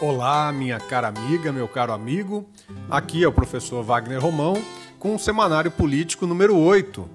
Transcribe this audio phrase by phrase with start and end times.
[0.00, 2.44] Olá, minha cara amiga, meu caro amigo.
[2.90, 4.60] Aqui é o professor Wagner Romão
[4.98, 7.08] com o Semanário Político número 8,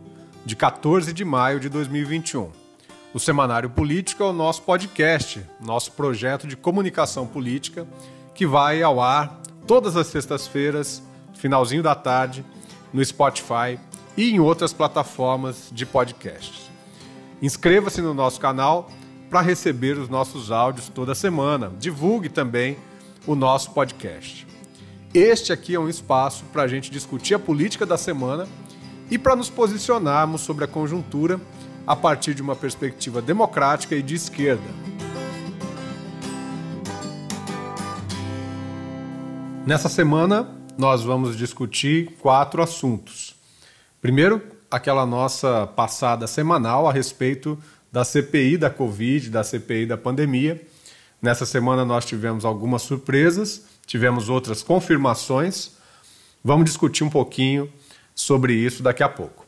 [0.45, 2.49] de 14 de maio de 2021.
[3.13, 7.85] O Semanário Político é o nosso podcast, nosso projeto de comunicação política
[8.33, 11.03] que vai ao ar todas as sextas-feiras,
[11.33, 12.45] finalzinho da tarde,
[12.93, 13.77] no Spotify
[14.15, 16.71] e em outras plataformas de podcasts.
[17.41, 18.89] Inscreva-se no nosso canal
[19.29, 21.71] para receber os nossos áudios toda semana.
[21.79, 22.77] Divulgue também
[23.27, 24.47] o nosso podcast.
[25.13, 28.47] Este aqui é um espaço para a gente discutir a política da semana
[29.09, 31.39] e para nos posicionarmos sobre a conjuntura
[31.85, 34.69] a partir de uma perspectiva democrática e de esquerda.
[39.65, 43.35] Nessa semana, nós vamos discutir quatro assuntos.
[44.01, 47.57] Primeiro, aquela nossa passada semanal a respeito
[47.91, 50.61] da CPI da Covid, da CPI da pandemia.
[51.21, 55.71] Nessa semana nós tivemos algumas surpresas, tivemos outras confirmações.
[56.43, 57.71] Vamos discutir um pouquinho
[58.15, 59.45] sobre isso daqui a pouco.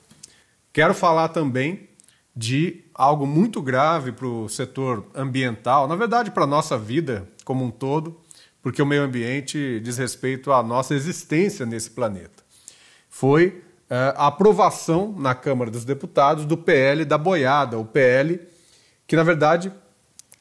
[0.73, 1.89] Quero falar também
[2.35, 7.65] de algo muito grave para o setor ambiental, na verdade para a nossa vida como
[7.65, 8.19] um todo,
[8.61, 12.43] porque o meio ambiente diz respeito à nossa existência nesse planeta.
[13.09, 13.61] Foi
[13.93, 18.39] a aprovação na Câmara dos Deputados do PL da boiada, o PL
[19.05, 19.69] que, na verdade,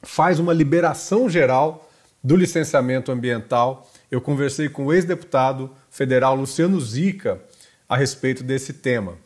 [0.05, 1.91] faz uma liberação geral
[2.23, 3.91] do licenciamento ambiental.
[4.09, 7.41] Eu conversei com o ex-deputado federal Luciano Zica
[7.89, 9.19] a respeito desse tema.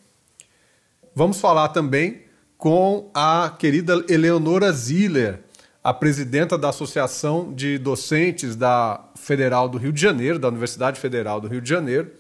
[1.15, 2.23] Vamos falar também
[2.57, 5.41] com a querida Eleonora Ziller,
[5.83, 11.43] a presidenta da Associação de Docentes da Federal do Rio de Janeiro, da Universidade Federal
[11.43, 12.11] do Rio de Janeiro,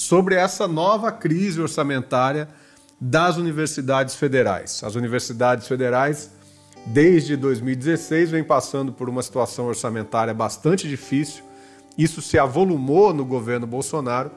[0.00, 2.48] sobre essa nova crise orçamentária
[2.98, 4.82] das universidades federais.
[4.82, 6.30] As universidades federais,
[6.86, 11.44] desde 2016, vêm passando por uma situação orçamentária bastante difícil.
[11.98, 14.30] Isso se avolumou no governo Bolsonaro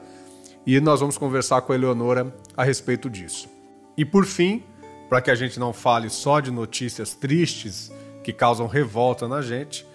[0.66, 3.48] e nós vamos conversar com a Eleonora a respeito disso.
[3.96, 4.62] E por fim,
[5.08, 7.90] para que a gente não fale só de notícias tristes
[8.22, 9.86] que causam revolta na gente,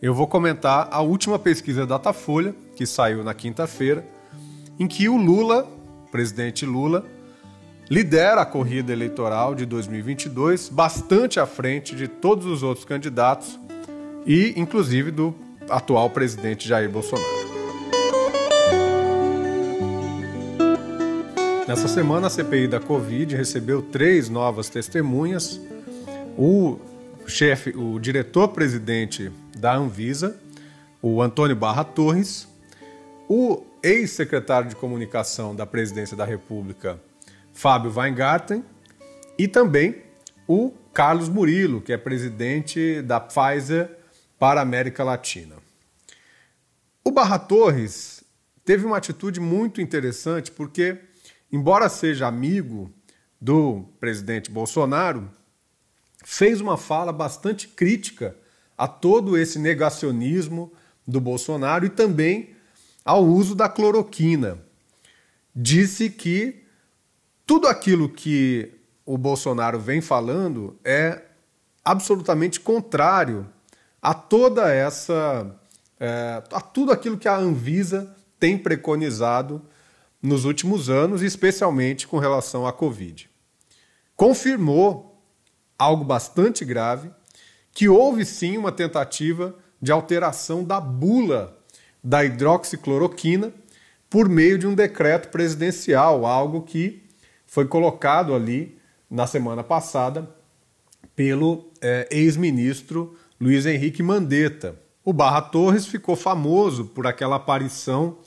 [0.00, 4.06] eu vou comentar a última pesquisa da Datafolha, que saiu na quinta-feira,
[4.78, 5.68] em que o Lula,
[6.10, 7.04] presidente Lula,
[7.90, 13.58] lidera a corrida eleitoral de 2022 bastante à frente de todos os outros candidatos
[14.26, 15.34] e, inclusive, do
[15.68, 17.48] atual presidente Jair Bolsonaro.
[21.66, 25.60] Nessa semana, a CPI da Covid recebeu três novas testemunhas.
[26.36, 26.78] O
[27.26, 30.40] chefe, o diretor-presidente da Anvisa,
[31.02, 32.48] o Antônio Barra Torres,
[33.28, 37.00] o ex-secretário de comunicação da Presidência da República,
[37.52, 38.64] Fábio Weingarten,
[39.38, 40.02] e também
[40.46, 43.90] o Carlos Murilo, que é presidente da Pfizer
[44.38, 45.56] para a América Latina.
[47.04, 48.24] O Barra Torres
[48.64, 50.98] teve uma atitude muito interessante porque,
[51.52, 52.92] embora seja amigo
[53.40, 55.30] do presidente Bolsonaro,
[56.24, 58.36] fez uma fala bastante crítica
[58.76, 60.72] a todo esse negacionismo
[61.06, 62.56] do Bolsonaro e também
[63.08, 64.58] ao uso da cloroquina.
[65.56, 66.62] Disse que
[67.46, 68.70] tudo aquilo que
[69.06, 71.22] o Bolsonaro vem falando é
[71.82, 73.48] absolutamente contrário
[74.02, 75.58] a toda essa.
[75.98, 79.62] É, a tudo aquilo que a Anvisa tem preconizado
[80.20, 83.30] nos últimos anos, especialmente com relação à Covid.
[84.14, 85.18] Confirmou
[85.78, 87.10] algo bastante grave,
[87.72, 91.57] que houve sim uma tentativa de alteração da bula
[92.02, 93.52] da hidroxicloroquina
[94.08, 97.02] por meio de um decreto presidencial, algo que
[97.46, 98.78] foi colocado ali
[99.10, 100.28] na semana passada
[101.14, 104.76] pelo é, ex-ministro Luiz Henrique Mandetta.
[105.04, 108.18] O Barra Torres ficou famoso por aquela aparição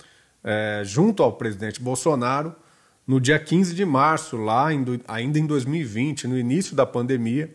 [0.43, 2.55] é, junto ao presidente Bolsonaro
[3.05, 7.53] no dia 15 de março, lá em, ainda em 2020, no início da pandemia,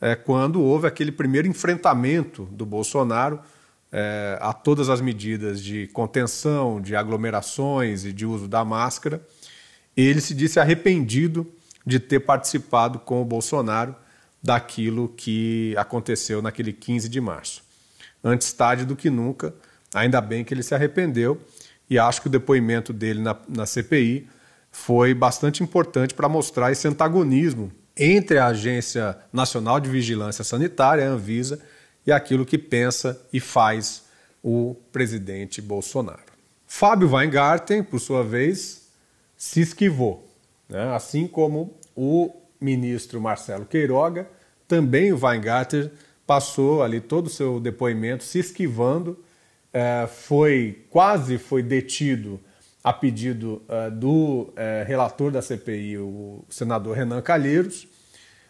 [0.00, 3.40] é, quando houve aquele primeiro enfrentamento do Bolsonaro
[3.90, 9.20] é, a todas as medidas de contenção, de aglomerações e de uso da máscara,
[9.96, 11.46] ele se disse arrependido
[11.84, 13.94] de ter participado com o Bolsonaro
[14.42, 17.62] daquilo que aconteceu naquele 15 de março.
[18.22, 19.54] Antes tarde do que nunca,
[19.94, 21.40] ainda bem que ele se arrependeu
[21.88, 24.28] e acho que o depoimento dele na, na CPI
[24.70, 31.10] foi bastante importante para mostrar esse antagonismo entre a Agência Nacional de Vigilância Sanitária, a
[31.10, 31.58] Anvisa,
[32.08, 34.04] e aquilo que pensa e faz
[34.42, 36.32] o presidente Bolsonaro.
[36.66, 38.88] Fábio Weingarten, por sua vez,
[39.36, 40.26] se esquivou,
[40.70, 40.94] né?
[40.94, 44.26] assim como o ministro Marcelo Queiroga,
[44.66, 45.90] também o Weingarten
[46.26, 49.22] passou ali todo o seu depoimento se esquivando
[49.70, 52.40] é, foi quase foi detido
[52.82, 57.86] a pedido uh, do é, relator da CPI, o senador Renan Calheiros,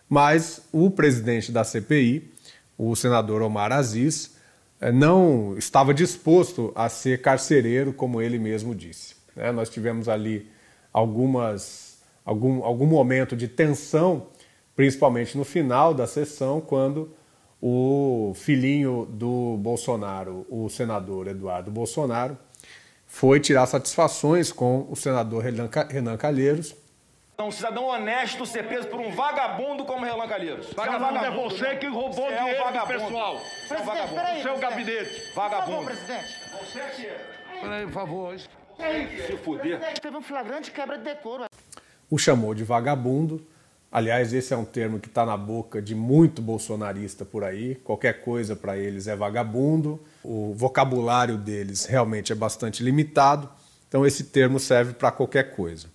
[0.09, 2.38] mas o presidente da CPI,
[2.79, 4.37] o senador Omar Aziz,
[4.81, 9.17] é, não estava disposto a ser carcereiro, como ele mesmo disse.
[9.35, 9.51] Né?
[9.51, 10.49] Nós tivemos ali
[10.93, 14.29] algumas, algum, algum momento de tensão,
[14.77, 17.11] principalmente no final da sessão, quando
[17.61, 22.39] o filhinho do Bolsonaro, o senador Eduardo Bolsonaro,
[23.05, 26.77] foi tirar satisfações com o senador Renan Calheiros.
[27.41, 30.73] Um cidadão honesto ser preso por um vagabundo como Renan Calheiros.
[30.73, 31.77] Vagabundo é, você né?
[31.77, 33.39] que roubou você dinheiro é um do pessoal.
[33.39, 34.15] Você é um vagabundo.
[34.15, 35.33] Peraí, seu gabinete.
[35.37, 35.87] Vagabundo.
[35.87, 36.35] Por favor, presidente.
[36.51, 37.61] Você que é.
[37.61, 38.39] Peraí, por favor.
[38.39, 40.01] Se fuder.
[40.01, 41.45] Teve um flagrante quebra de decoro.
[42.11, 43.47] O chamou de vagabundo
[43.91, 47.75] Aliás, esse é um termo que está na boca de muito bolsonarista por aí.
[47.77, 49.99] Qualquer coisa para eles é vagabundo.
[50.23, 53.49] O vocabulário deles realmente é bastante limitado.
[53.89, 55.89] Então, esse termo serve para qualquer coisa.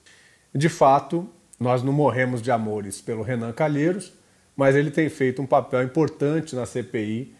[0.53, 1.27] De fato,
[1.59, 4.13] nós não morremos de amores pelo Renan Calheiros,
[4.55, 7.35] mas ele tem feito um papel importante na CPI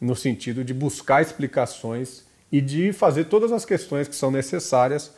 [0.00, 5.12] no sentido de buscar explicações e de fazer todas as questões que são necessárias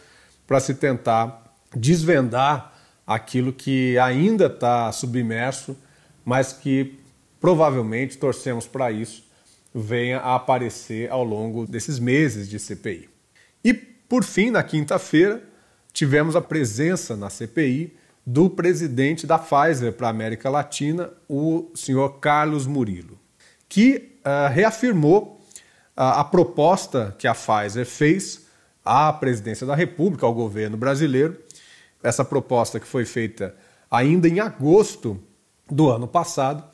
[0.46, 2.74] para se tentar desvendar
[3.06, 5.76] aquilo que ainda está submerso,
[6.24, 6.98] mas que
[7.40, 9.28] provavelmente torcemos para isso
[9.74, 13.08] venha a aparecer ao longo desses meses de CPI.
[13.64, 15.42] E, por fim, na quinta-feira,
[15.92, 22.20] tivemos a presença na CPI do presidente da Pfizer para a América Latina, o senhor
[22.20, 23.18] Carlos Murilo,
[23.68, 25.40] que uh, reafirmou
[25.96, 28.46] uh, a proposta que a Pfizer fez
[28.84, 31.36] à presidência da República, ao governo brasileiro,
[32.02, 33.54] essa proposta que foi feita
[33.90, 35.20] ainda em agosto
[35.70, 36.64] do ano passado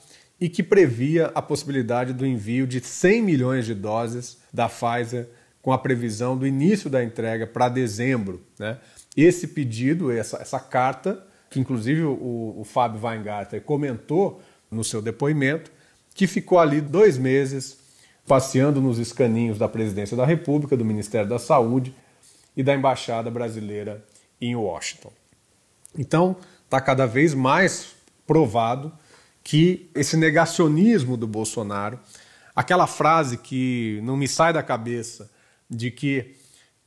[0.40, 5.28] e que previa a possibilidade do envio de 100 milhões de doses da Pfizer
[5.62, 8.40] com a previsão do início da entrega para dezembro.
[8.58, 8.78] Né?
[9.16, 15.70] Esse pedido, essa, essa carta, que inclusive o, o Fábio Weingarten comentou no seu depoimento,
[16.14, 17.78] que ficou ali dois meses
[18.26, 21.94] passeando nos escaninhos da Presidência da República, do Ministério da Saúde
[22.56, 24.04] e da Embaixada Brasileira
[24.40, 25.12] em Washington.
[25.96, 27.94] Então, está cada vez mais
[28.26, 28.92] provado
[29.42, 31.98] que esse negacionismo do Bolsonaro,
[32.54, 35.30] aquela frase que não me sai da cabeça
[35.70, 36.34] de que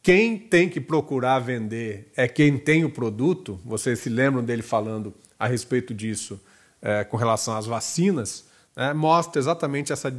[0.02, 5.14] quem tem que procurar vender é quem tem o produto, vocês se lembram dele falando
[5.38, 6.40] a respeito disso
[6.82, 10.12] é, com relação às vacinas, né, mostra exatamente essa,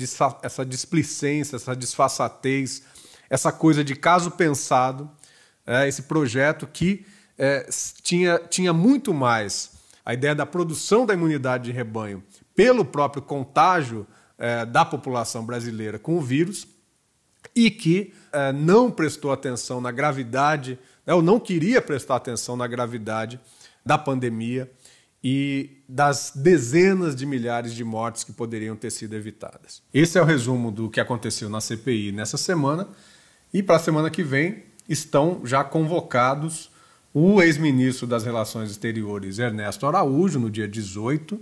[0.43, 2.83] essa displicência, essa disfarçatez,
[3.31, 5.11] essa coisa de caso pensado,
[5.67, 7.07] é, esse projeto que
[7.39, 7.67] é,
[8.03, 9.73] tinha, tinha muito mais
[10.05, 12.23] a ideia da produção da imunidade de rebanho
[12.55, 14.07] pelo próprio contágio
[14.37, 16.67] é, da população brasileira com o vírus
[17.55, 22.67] e que é, não prestou atenção na gravidade, né, ou não queria prestar atenção na
[22.67, 23.41] gravidade
[23.85, 24.71] da pandemia
[25.23, 29.83] e das dezenas de milhares de mortes que poderiam ter sido evitadas.
[29.93, 32.89] Esse é o resumo do que aconteceu na CPI nessa semana
[33.53, 36.71] e para a semana que vem estão já convocados
[37.13, 41.41] o ex-ministro das Relações Exteriores Ernesto Araújo, no dia 18,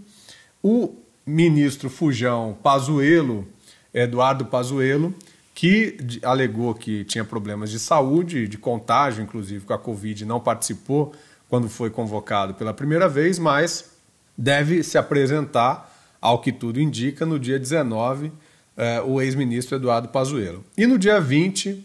[0.63, 0.97] o
[1.27, 3.47] ministro Fujão Pazuello,
[3.93, 5.15] Eduardo Pazuello,
[5.59, 11.13] que alegou que tinha problemas de saúde, de contágio, inclusive com a Covid, não participou
[11.49, 13.91] quando foi convocado pela primeira vez, mas
[14.37, 18.31] deve se apresentar, ao que tudo indica, no dia 19,
[18.77, 20.65] eh, o ex-ministro Eduardo Pazuello.
[20.77, 21.85] E no dia 20,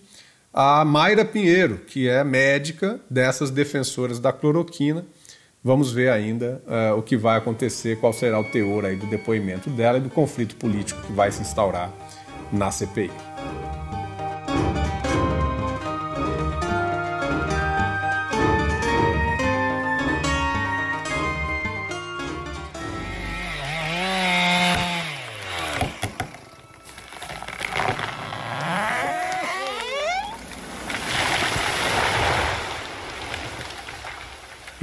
[0.54, 5.04] a Mayra Pinheiro, que é médica dessas defensoras da cloroquina.
[5.64, 9.70] Vamos ver ainda uh, o que vai acontecer, qual será o teor aí do depoimento
[9.72, 11.92] dela e do conflito político que vai se instaurar
[12.52, 13.10] na CPI.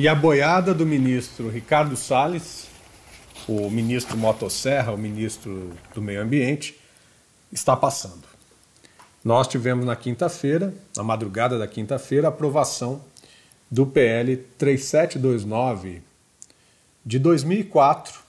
[0.01, 2.69] E a boiada do ministro Ricardo Salles,
[3.47, 6.75] o ministro Motosserra, o ministro do Meio Ambiente,
[7.53, 8.23] está passando.
[9.23, 13.03] Nós tivemos na quinta-feira, na madrugada da quinta-feira, a aprovação
[13.71, 16.01] do PL 3729
[17.05, 18.21] de 2004,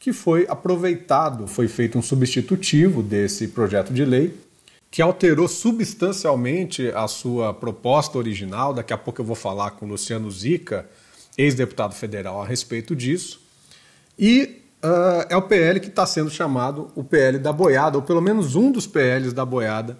[0.00, 4.36] que foi aproveitado, foi feito um substitutivo desse projeto de lei,
[4.90, 8.74] que alterou substancialmente a sua proposta original.
[8.74, 10.88] Daqui a pouco eu vou falar com o Luciano Zica
[11.40, 13.40] ex-deputado federal, a respeito disso.
[14.18, 18.20] E uh, é o PL que está sendo chamado o PL da boiada, ou pelo
[18.20, 19.98] menos um dos PLs da boiada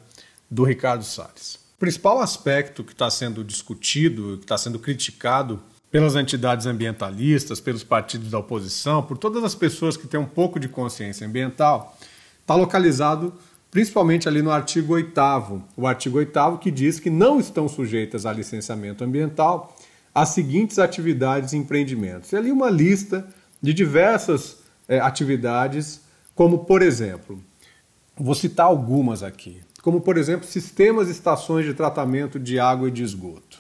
[0.51, 1.55] do Ricardo Salles.
[1.77, 7.83] O principal aspecto que está sendo discutido, que está sendo criticado pelas entidades ambientalistas, pelos
[7.83, 11.97] partidos da oposição, por todas as pessoas que têm um pouco de consciência ambiental,
[12.43, 13.33] está localizado
[13.71, 15.21] principalmente ali no artigo 8
[15.77, 19.77] o artigo 8 que diz que não estão sujeitas a licenciamento ambiental
[20.15, 22.33] as seguintes atividades e empreendimentos.
[22.33, 23.27] E ali uma lista
[23.63, 26.01] de diversas é, atividades,
[26.35, 27.43] como por exemplo,
[28.17, 32.91] vou citar algumas aqui, como por exemplo sistemas e estações de tratamento de água e
[32.91, 33.59] de esgoto.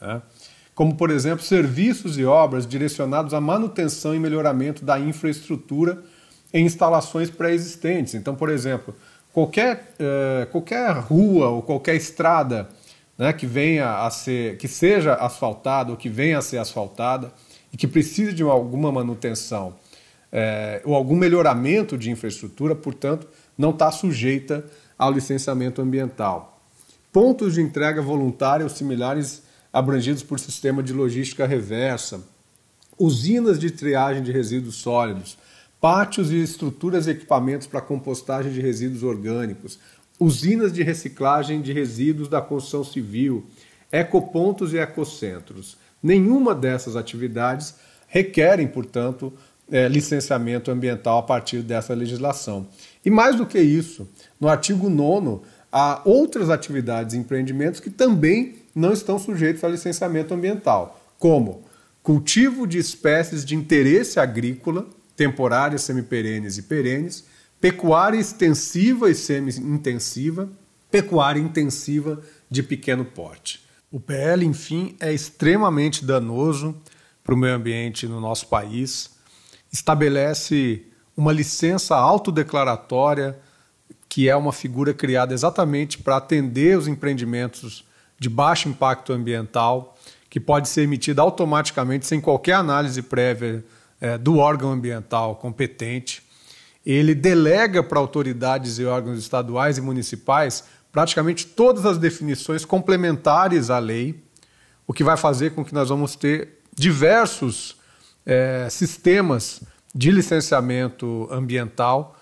[0.00, 0.20] Né?
[0.76, 6.02] como, por exemplo, serviços e obras direcionados à manutenção e melhoramento da infraestrutura
[6.52, 8.14] em instalações pré-existentes.
[8.14, 8.94] Então, por exemplo,
[9.32, 12.68] qualquer, eh, qualquer rua ou qualquer estrada
[13.18, 17.32] né, que venha a ser, que seja asfaltada ou que venha a ser asfaltada
[17.72, 19.74] e que precise de alguma manutenção
[20.32, 24.64] eh, ou algum melhoramento de infraestrutura, portanto, não está sujeita
[24.98, 26.60] ao licenciamento ambiental.
[27.12, 29.42] Pontos de entrega voluntária ou similares
[29.72, 32.20] abrangidos por sistema de logística reversa,
[32.98, 35.38] usinas de triagem de resíduos sólidos,
[35.80, 39.78] pátios e estruturas e equipamentos para compostagem de resíduos orgânicos,
[40.18, 43.46] usinas de reciclagem de resíduos da construção civil,
[43.92, 45.76] ecopontos e ecocentros.
[46.02, 47.74] Nenhuma dessas atividades
[48.08, 49.32] requerem, portanto,
[49.70, 52.68] é, licenciamento ambiental a partir dessa legislação.
[53.04, 54.08] E mais do que isso,
[54.40, 55.40] no artigo 9
[55.72, 61.64] há outras atividades e empreendimentos que também não estão sujeitos a licenciamento ambiental, como
[62.02, 67.24] cultivo de espécies de interesse agrícola, temporárias, semiperenes e perenes,
[67.60, 70.48] pecuária extensiva e semi-intensiva,
[70.90, 72.20] pecuária intensiva
[72.50, 73.64] de pequeno porte.
[73.90, 76.76] O PL, enfim, é extremamente danoso
[77.22, 79.10] para o meio ambiente no nosso país,
[79.72, 80.84] estabelece
[81.16, 83.38] uma licença autodeclaratória,
[84.08, 87.84] que é uma figura criada exatamente para atender os empreendimentos
[88.18, 89.96] de baixo impacto ambiental,
[90.30, 93.64] que pode ser emitida automaticamente sem qualquer análise prévia
[94.00, 96.22] é, do órgão ambiental competente.
[96.86, 103.78] Ele delega para autoridades e órgãos estaduais e municipais praticamente todas as definições complementares à
[103.78, 104.22] lei,
[104.86, 107.76] o que vai fazer com que nós vamos ter diversos
[108.24, 109.62] é, sistemas
[109.94, 112.16] de licenciamento ambiental.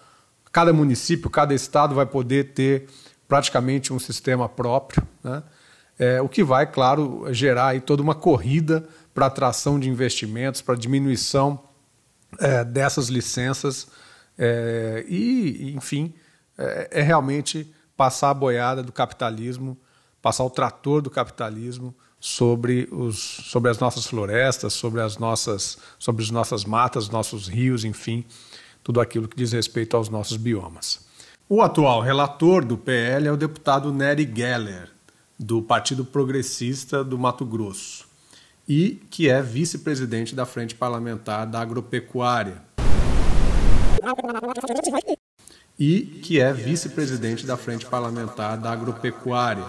[0.51, 2.89] Cada município, cada estado vai poder ter
[3.29, 5.07] praticamente um sistema próprio.
[5.23, 5.43] Né?
[5.99, 10.75] é, o que vai, claro, gerar aí toda uma corrida para atração de investimentos, para
[10.75, 11.61] diminuição
[12.39, 13.87] é, dessas licenças
[14.39, 16.13] é, e, enfim,
[16.59, 19.77] é, é, realmente passar a boiada do capitalismo,
[20.21, 26.23] passar o trator do capitalismo sobre, os, sobre as nossas florestas, sobre as nossas, sobre
[26.23, 28.25] as nossas matas, nossos rios, enfim,
[28.83, 31.05] tudo aquilo que diz respeito aos nossos biomas.
[31.49, 34.91] O atual relator do PL é o deputado Nery Geller,
[35.39, 38.15] do Partido Progressista do Mato Grosso
[38.69, 42.63] e que é vice-presidente da Frente Parlamentar da Agropecuária.
[45.79, 49.65] E que é vice-presidente da Frente Parlamentar da Agropecuária.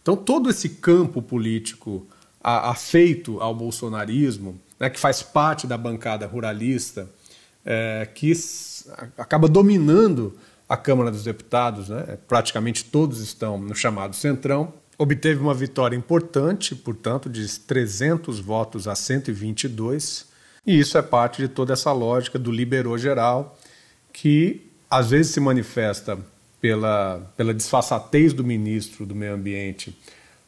[0.00, 2.06] Então, todo esse campo político
[2.42, 7.10] afeito ao bolsonarismo, né, que faz parte da bancada ruralista,
[7.64, 8.32] é, que
[9.18, 10.34] acaba dominando
[10.68, 16.74] a Câmara dos Deputados, né, praticamente todos estão no chamado Centrão, obteve uma vitória importante,
[16.74, 20.27] portanto, de 300 votos a 122,
[20.68, 23.58] e isso é parte de toda essa lógica do liberou geral,
[24.12, 26.18] que às vezes se manifesta
[26.60, 29.98] pela, pela disfarçatez do ministro do Meio Ambiente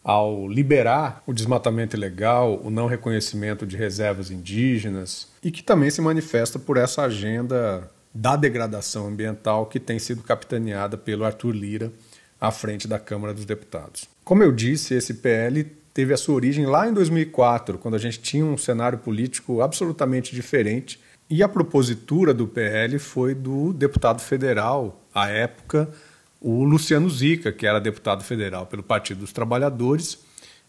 [0.05, 6.03] ao liberar o desmatamento ilegal, o não reconhecimento de reservas indígenas, e que também se
[6.03, 11.91] manifesta por essa agenda da degradação ambiental que tem sido capitaneada pelo Arthur Lira
[12.39, 14.07] à frente da Câmara dos Deputados.
[14.23, 18.21] Como eu disse, esse PL teve a sua origem lá em 2004, quando a gente
[18.21, 25.01] tinha um cenário político absolutamente diferente, e a propositura do PL foi do deputado federal,
[25.15, 25.89] à época,
[26.41, 30.19] o Luciano Zica, que era deputado federal pelo Partido dos Trabalhadores,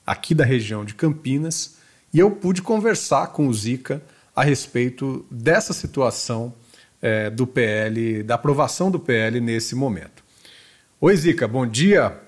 [0.06, 1.78] aqui da região de Campinas,
[2.14, 4.04] e eu pude conversar com o Zica
[4.36, 6.54] a respeito dessa situação
[7.02, 10.24] é, do PL, da aprovação do PL nesse momento.
[11.00, 12.20] Oi, Zica, bom dia.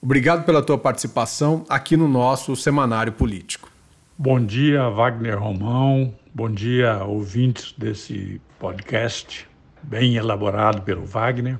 [0.00, 3.70] Obrigado pela tua participação aqui no nosso semanário político.
[4.16, 6.14] Bom dia, Wagner Romão.
[6.34, 9.48] Bom dia, ouvintes desse podcast,
[9.82, 11.58] bem elaborado pelo Wagner.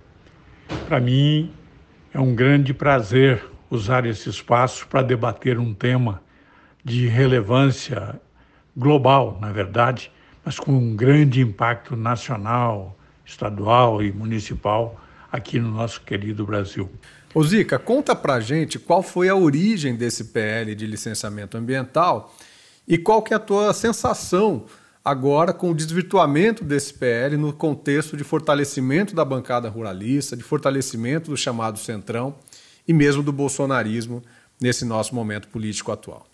[0.87, 1.51] Para mim
[2.13, 6.23] é um grande prazer usar esse espaço para debater um tema
[6.85, 8.21] de relevância
[8.77, 10.13] global, na verdade,
[10.45, 15.01] mas com um grande impacto nacional, estadual e municipal,
[15.33, 16.89] aqui no nosso querido Brasil.
[17.37, 22.35] Ô Zica, conta pra gente qual foi a origem desse PL de licenciamento ambiental
[22.89, 24.65] e qual que é a tua sensação
[25.05, 31.31] agora com o desvirtuamento desse PL no contexto de fortalecimento da bancada ruralista, de fortalecimento
[31.31, 32.37] do chamado centrão
[32.89, 34.23] e mesmo do bolsonarismo
[34.59, 36.27] nesse nosso momento político atual.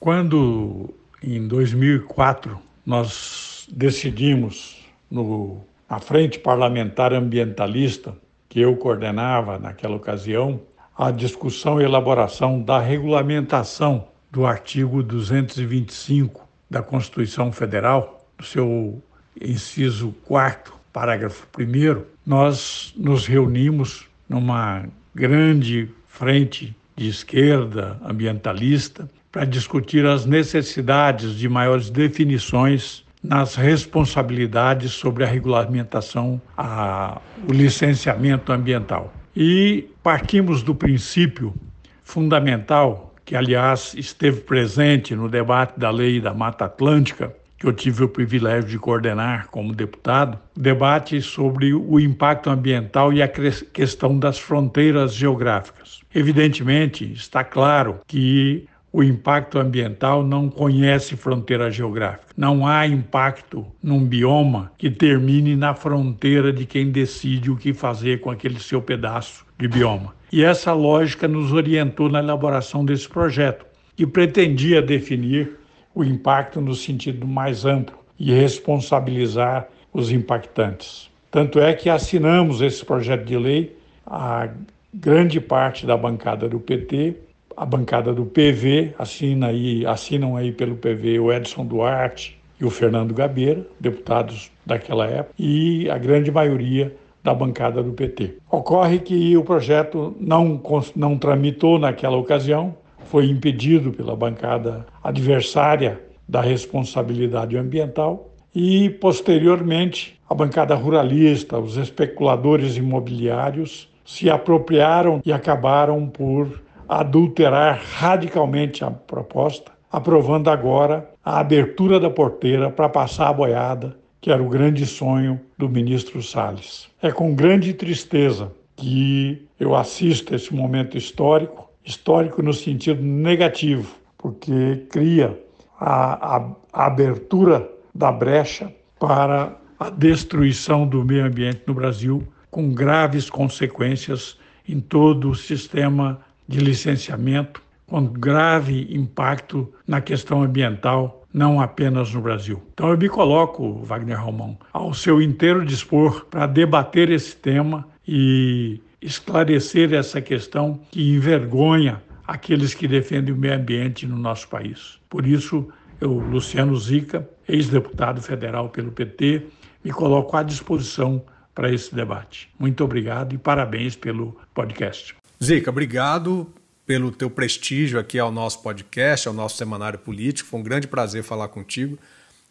[0.00, 0.88] Quando
[1.22, 8.16] em 2004 nós decidimos no a Frente Parlamentar Ambientalista,
[8.48, 10.60] que eu coordenava naquela ocasião,
[10.96, 19.02] a discussão e elaboração da regulamentação do artigo 225 da Constituição Federal, do seu
[19.40, 30.04] inciso 4 parágrafo 1 nós nos reunimos numa grande frente de esquerda ambientalista para discutir
[30.04, 39.12] as necessidades de maiores definições nas responsabilidades sobre a regulamentação, a, o licenciamento ambiental.
[39.34, 41.54] E partimos do princípio
[42.02, 48.04] fundamental, que aliás esteve presente no debate da lei da Mata Atlântica, que eu tive
[48.04, 54.38] o privilégio de coordenar como deputado, debate sobre o impacto ambiental e a questão das
[54.38, 56.00] fronteiras geográficas.
[56.14, 58.66] Evidentemente, está claro que
[58.98, 62.34] o impacto ambiental não conhece fronteira geográfica.
[62.36, 68.20] Não há impacto num bioma que termine na fronteira de quem decide o que fazer
[68.20, 70.16] com aquele seu pedaço de bioma.
[70.32, 73.64] E essa lógica nos orientou na elaboração desse projeto,
[73.94, 75.56] que pretendia definir
[75.94, 81.08] o impacto no sentido mais amplo e responsabilizar os impactantes.
[81.30, 84.48] Tanto é que assinamos esse projeto de lei, a
[84.92, 87.27] grande parte da bancada do PT
[87.58, 92.70] a bancada do PV, assina aí, assinam aí pelo PV o Edson Duarte e o
[92.70, 98.36] Fernando Gabeira, deputados daquela época, e a grande maioria da bancada do PT.
[98.48, 100.60] Ocorre que o projeto não,
[100.94, 110.34] não tramitou naquela ocasião, foi impedido pela bancada adversária da responsabilidade ambiental e, posteriormente, a
[110.34, 120.48] bancada ruralista, os especuladores imobiliários se apropriaram e acabaram por adulterar radicalmente a proposta, aprovando
[120.48, 125.68] agora a abertura da porteira para passar a boiada, que era o grande sonho do
[125.68, 126.88] ministro Salles.
[127.02, 134.86] É com grande tristeza que eu assisto esse momento histórico, histórico no sentido negativo, porque
[134.90, 135.38] cria
[135.78, 142.72] a, a, a abertura da brecha para a destruição do meio ambiente no Brasil, com
[142.72, 144.36] graves consequências
[144.68, 152.20] em todo o sistema de licenciamento com grave impacto na questão ambiental, não apenas no
[152.20, 152.62] Brasil.
[152.74, 158.80] Então eu me coloco, Wagner Romão, ao seu inteiro dispor para debater esse tema e
[159.00, 164.98] esclarecer essa questão que envergonha aqueles que defendem o meio ambiente no nosso país.
[165.08, 165.68] Por isso,
[166.00, 169.46] eu, Luciano Zica, ex-deputado federal pelo PT,
[169.82, 171.22] me coloco à disposição
[171.54, 172.50] para esse debate.
[172.58, 175.14] Muito obrigado e parabéns pelo podcast.
[175.42, 176.52] Zica, obrigado
[176.84, 180.48] pelo teu prestígio aqui ao nosso podcast, ao nosso semanário político.
[180.48, 181.96] Foi um grande prazer falar contigo.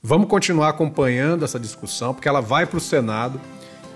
[0.01, 3.41] Vamos continuar acompanhando essa discussão, porque ela vai para o Senado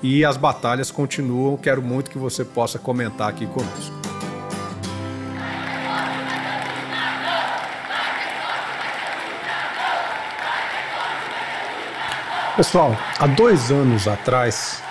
[0.03, 1.55] e as batalhas continuam.
[1.55, 3.95] Quero muito que você possa comentar aqui conosco.
[12.57, 14.83] Pessoal, há dois anos atrás,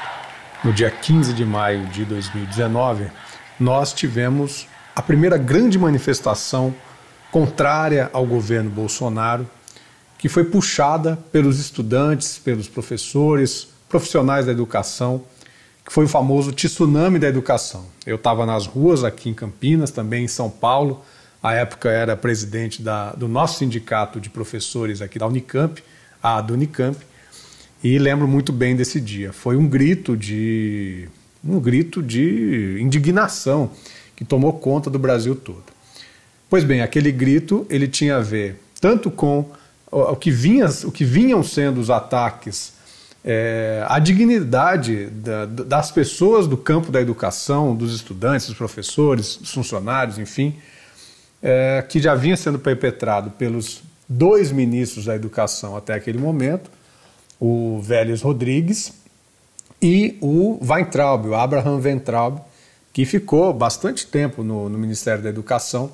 [0.64, 3.10] no dia 15 de maio de 2019,
[3.60, 6.74] nós tivemos a primeira grande manifestação
[7.30, 9.48] contrária ao governo Bolsonaro,
[10.18, 15.22] que foi puxada pelos estudantes, pelos professores, profissionais da educação,
[15.84, 17.86] que foi o famoso tsunami da educação.
[18.06, 21.02] Eu estava nas ruas aqui em Campinas, também em São Paulo,
[21.42, 25.82] à época era presidente da, do nosso sindicato de professores aqui da Unicamp,
[26.22, 26.98] a do Unicamp,
[27.82, 29.32] e lembro muito bem desse dia.
[29.32, 31.08] Foi um grito de
[31.44, 33.70] um grito de indignação
[34.14, 35.64] que tomou conta do Brasil todo.
[36.48, 39.50] Pois bem, aquele grito ele tinha a ver tanto com
[39.90, 42.72] o que, vinha, o que vinham sendo os ataques
[43.24, 50.18] é, dignidade da, das pessoas do campo da educação, dos estudantes, dos professores, dos funcionários,
[50.18, 50.56] enfim,
[51.42, 56.70] é, que já vinha sendo perpetrado pelos dois ministros da educação até aquele momento,
[57.38, 58.92] o Vélez Rodrigues
[59.80, 62.40] e o Weintraub, o Abraham Weintraub,
[62.92, 65.92] que ficou bastante tempo no, no Ministério da Educação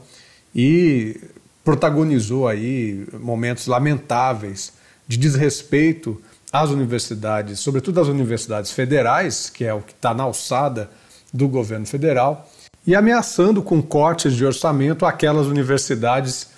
[0.54, 1.20] e
[1.64, 4.72] protagonizou aí momentos lamentáveis
[5.06, 6.20] de desrespeito
[6.52, 10.90] as universidades, sobretudo as universidades federais, que é o que está na alçada
[11.32, 12.48] do governo federal,
[12.86, 16.48] e ameaçando com cortes de orçamento aquelas universidades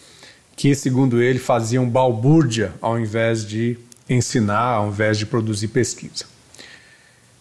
[0.55, 6.38] que, segundo ele, faziam balbúrdia ao invés de ensinar, ao invés de produzir pesquisa.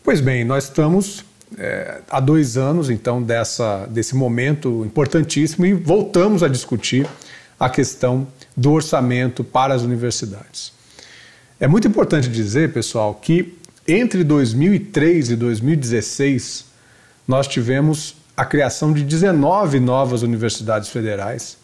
[0.08, 1.26] Pois bem, nós estamos
[1.58, 7.06] é, há dois anos, então, dessa, desse momento importantíssimo e voltamos a discutir
[7.60, 10.72] a questão do orçamento para as universidades.
[11.60, 16.67] É muito importante dizer, pessoal, que entre 2003 e 2016
[17.28, 21.58] nós tivemos a criação de 19 novas universidades federais,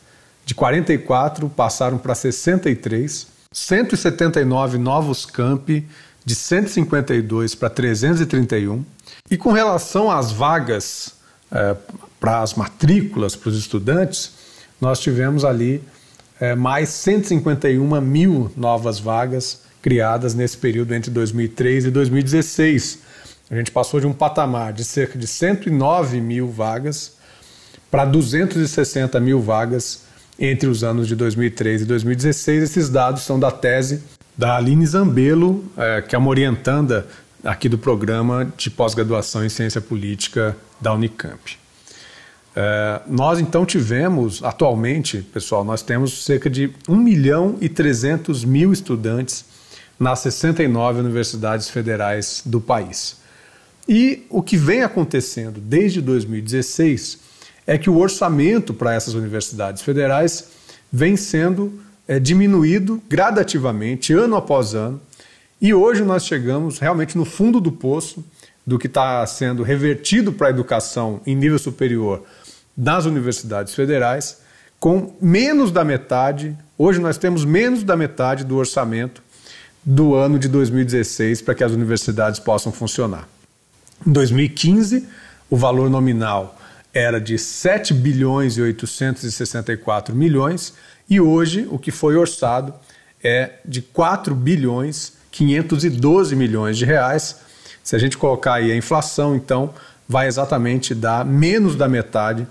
[0.46, 5.88] de 44 passaram para 63, 179 novos campi,
[6.26, 8.84] de 152 para 331.
[9.30, 11.14] E com relação às vagas
[11.52, 11.76] é,
[12.20, 14.32] para as matrículas para os estudantes,
[14.80, 15.84] nós tivemos ali
[16.40, 23.00] é, mais 151 mil novas vagas criadas nesse período entre 2003 e 2016.
[23.52, 27.14] A gente passou de um patamar de cerca de 109 mil vagas
[27.92, 30.04] para 260 mil vagas
[30.40, 32.64] entre os anos de 2003 e 2016.
[32.64, 34.02] Esses dados são da tese
[34.38, 37.08] da Aline Zambello, é, que é uma orientanda
[37.44, 41.58] aqui do programa de pós-graduação em ciência política da Unicamp.
[42.56, 48.72] É, nós então tivemos, atualmente, pessoal, nós temos cerca de 1 milhão e 300 mil
[48.72, 49.46] estudantes
[50.00, 53.18] nas 69 universidades federais do país.
[53.88, 57.20] E o que vem acontecendo desde 2016
[57.66, 60.50] é que o orçamento para essas universidades federais
[60.92, 65.02] vem sendo é, diminuído gradativamente, ano após ano,
[65.62, 68.24] e hoje nós chegamos realmente no fundo do poço
[68.66, 72.24] do que está sendo revertido para a educação em nível superior
[72.76, 74.42] das universidades federais,
[74.80, 79.24] com menos da metade, hoje nós temos menos da metade do orçamento
[79.86, 83.28] do ano de 2016 para que as universidades possam funcionar.
[84.06, 85.08] Em 2015,
[85.50, 86.58] o valor nominal
[86.94, 90.74] era de 7 bilhões e 864 milhões
[91.10, 92.74] e hoje o que foi orçado
[93.24, 97.40] é de 4 bilhões 512 milhões de reais.
[97.84, 99.74] Se a gente colocar aí a inflação, então
[100.08, 102.48] vai exatamente dar menos da metade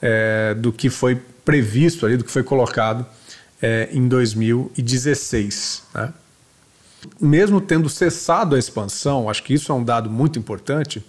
[0.00, 3.06] é, do que foi previsto ali, do que foi colocado
[3.60, 5.82] é, em 2016.
[5.94, 6.12] Né?
[7.20, 11.04] Mesmo tendo cessado a expansão, acho que isso é um dado muito importante,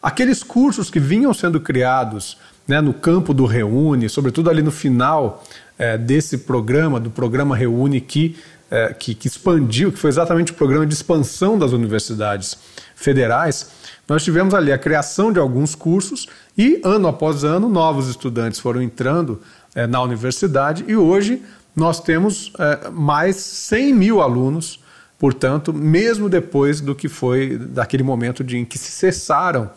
[0.00, 5.42] aqueles cursos que vinham sendo criados né, no campo do Reúne, sobretudo ali no final
[5.78, 8.36] é, desse programa, do programa Reúne, que,
[8.70, 12.58] é, que, que expandiu, que foi exatamente o programa de expansão das universidades
[12.96, 13.70] federais,
[14.08, 18.82] nós tivemos ali a criação de alguns cursos e, ano após ano, novos estudantes foram
[18.82, 19.40] entrando
[19.74, 21.42] é, na universidade e hoje
[21.76, 24.80] nós temos é, mais 100 mil alunos,
[25.18, 29.70] portanto, mesmo depois do que foi daquele momento de, em que se cessaram,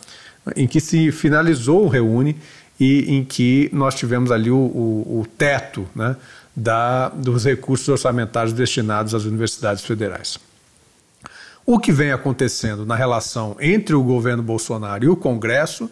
[0.55, 2.37] em que se finalizou o Reúne
[2.81, 6.15] e em que nós tivemos ali o, o, o teto né,
[6.55, 10.39] da, dos recursos orçamentários destinados às universidades federais.
[11.63, 15.91] O que vem acontecendo na relação entre o governo Bolsonaro e o Congresso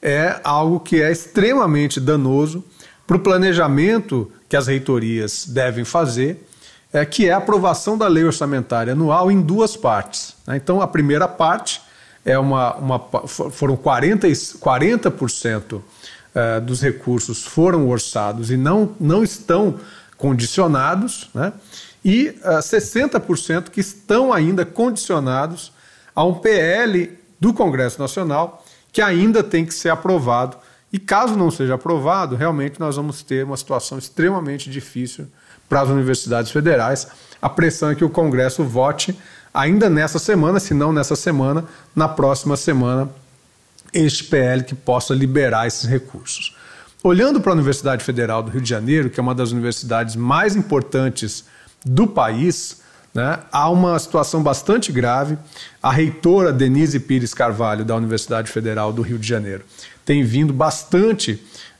[0.00, 2.64] é algo que é extremamente danoso
[3.06, 6.48] para o planejamento que as reitorias devem fazer,
[6.94, 10.34] é, que é a aprovação da lei orçamentária anual em duas partes.
[10.46, 10.56] Né?
[10.56, 11.82] Então, a primeira parte
[12.24, 15.12] é uma, uma foram 40%, 40
[16.34, 19.78] é, dos recursos foram orçados e não, não estão
[20.16, 21.52] condicionados, né?
[22.04, 25.72] e uh, é, 60% que estão ainda condicionados
[26.14, 30.56] a um PL do Congresso Nacional que ainda tem que ser aprovado.
[30.92, 35.26] E caso não seja aprovado, realmente nós vamos ter uma situação extremamente difícil
[35.68, 37.08] para as universidades federais.
[37.40, 39.18] A pressão é que o Congresso vote
[39.54, 41.64] ainda nessa semana, se não nessa semana,
[41.96, 43.08] na próxima semana,
[43.92, 46.56] este PL que possa liberar esses recursos.
[47.02, 50.54] Olhando para a Universidade Federal do Rio de Janeiro, que é uma das universidades mais
[50.54, 51.44] importantes
[51.84, 52.80] do país,
[53.12, 55.36] né, há uma situação bastante grave.
[55.82, 59.64] A reitora Denise Pires Carvalho, da Universidade Federal do Rio de Janeiro,
[60.04, 61.32] tem vindo bastante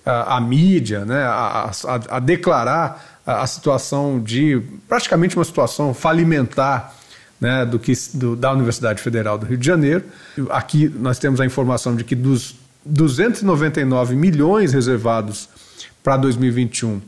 [0.04, 5.94] uh, à mídia né, a, a, a declarar a, a, situação de praticamente uma situação
[5.94, 6.94] falimentar
[7.42, 10.04] né, do que, do, da Universidade Federal do Rio de Janeiro.
[10.48, 12.54] Aqui nós temos a informação de que dos
[12.86, 15.48] 299 milhões reservados
[16.04, 17.02] para 2021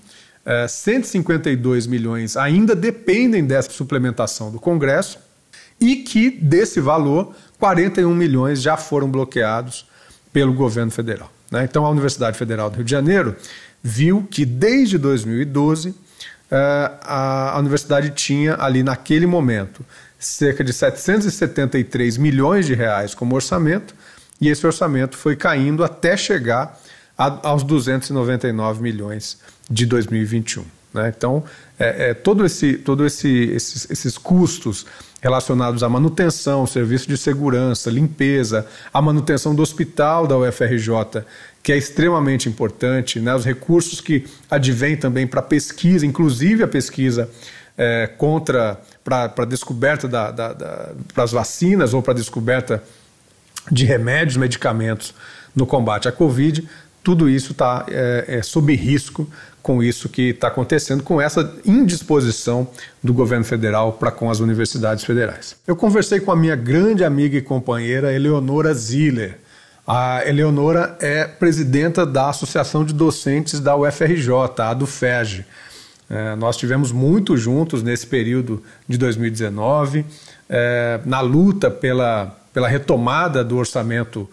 [0.44, 5.20] é, 152 milhões ainda dependem dessa suplementação do Congresso
[5.80, 9.86] e que desse valor 41 milhões já foram bloqueados
[10.32, 11.32] pelo governo federal.
[11.48, 11.62] Né?
[11.62, 13.36] Então a Universidade Federal do Rio de Janeiro
[13.80, 15.94] viu que desde 2012
[16.50, 19.84] é, a universidade tinha ali naquele momento
[20.26, 23.94] cerca de 773 milhões de reais como orçamento,
[24.40, 26.80] e esse orçamento foi caindo até chegar
[27.16, 29.38] a, aos 299 milhões
[29.70, 30.64] de 2021.
[30.92, 31.12] Né?
[31.16, 31.44] Então,
[31.78, 34.86] é, é, todo esse, todo esse, esses, esses custos
[35.20, 41.24] relacionados à manutenção, serviço de segurança, limpeza, a manutenção do hospital da UFRJ,
[41.62, 43.34] que é extremamente importante, né?
[43.34, 47.28] os recursos que advêm também para pesquisa, inclusive a pesquisa
[47.76, 52.82] é, contra para a descoberta da, da, da, das vacinas ou para a descoberta
[53.70, 55.14] de remédios, medicamentos
[55.54, 56.66] no combate à Covid,
[57.02, 59.28] tudo isso está é, é, sob risco
[59.62, 62.68] com isso que está acontecendo, com essa indisposição
[63.02, 65.56] do governo federal para com as universidades federais.
[65.66, 69.38] Eu conversei com a minha grande amiga e companheira Eleonora Ziller.
[69.86, 75.44] A Eleonora é presidenta da Associação de Docentes da UFRJ, a do FEG.
[76.08, 80.04] É, nós tivemos muito juntos nesse período de 2019,
[80.48, 84.28] é, na luta pela, pela retomada do orçamento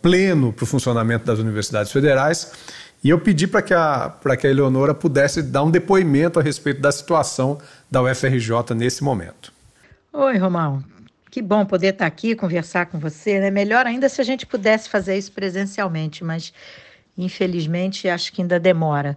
[0.00, 2.52] pleno para o funcionamento das universidades federais.
[3.02, 6.80] E eu pedi para que, a, que a Eleonora pudesse dar um depoimento a respeito
[6.80, 7.58] da situação
[7.90, 9.52] da UFRJ nesse momento.
[10.12, 10.82] Oi, Romão.
[11.30, 13.38] Que bom poder estar aqui conversar com você.
[13.38, 13.50] Né?
[13.50, 16.52] Melhor ainda se a gente pudesse fazer isso presencialmente, mas
[17.18, 19.16] infelizmente acho que ainda demora.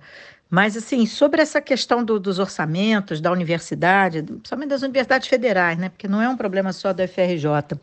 [0.49, 5.89] Mas, assim, sobre essa questão do, dos orçamentos da universidade, principalmente das universidades federais, né?
[5.89, 7.77] Porque não é um problema só da FRJ.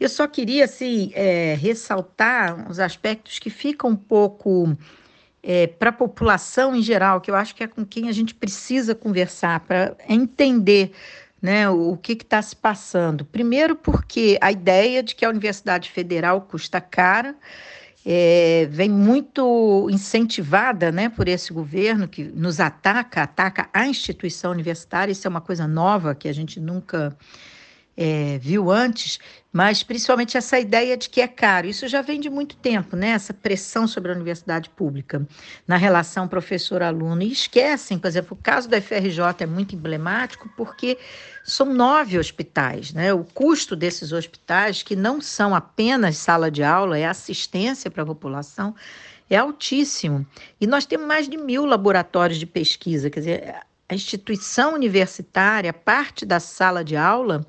[0.00, 4.76] Eu só queria, assim, é, ressaltar os aspectos que ficam um pouco
[5.40, 8.34] é, para a população em geral, que eu acho que é com quem a gente
[8.34, 10.90] precisa conversar para entender
[11.40, 13.24] né, o, o que está se passando.
[13.24, 17.36] Primeiro, porque a ideia de que a Universidade Federal custa cara
[18.10, 25.12] é, vem muito incentivada né, por esse governo que nos ataca, ataca a instituição universitária.
[25.12, 27.14] Isso é uma coisa nova que a gente nunca
[28.00, 29.18] é, viu antes,
[29.52, 31.66] mas principalmente essa ideia de que é caro.
[31.66, 33.08] Isso já vem de muito tempo, né?
[33.08, 35.26] Essa pressão sobre a universidade pública
[35.66, 37.20] na relação professor-aluno.
[37.22, 40.96] E esquecem, por exemplo, o caso da FRJ é muito emblemático porque
[41.42, 43.12] são nove hospitais, né?
[43.12, 48.06] O custo desses hospitais, que não são apenas sala de aula, é assistência para a
[48.06, 48.76] população,
[49.28, 50.24] é altíssimo.
[50.60, 53.54] E nós temos mais de mil laboratórios de pesquisa, quer dizer,
[53.88, 57.44] a instituição universitária, parte da sala de aula,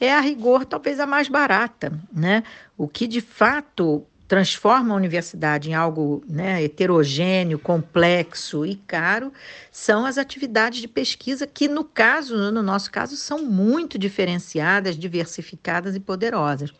[0.00, 2.42] é a rigor talvez a mais barata, né?
[2.76, 9.32] O que de fato transforma a universidade em algo né, heterogêneo, complexo e caro,
[9.70, 15.94] são as atividades de pesquisa que, no caso, no nosso caso, são muito diferenciadas, diversificadas
[15.94, 16.72] e poderosas.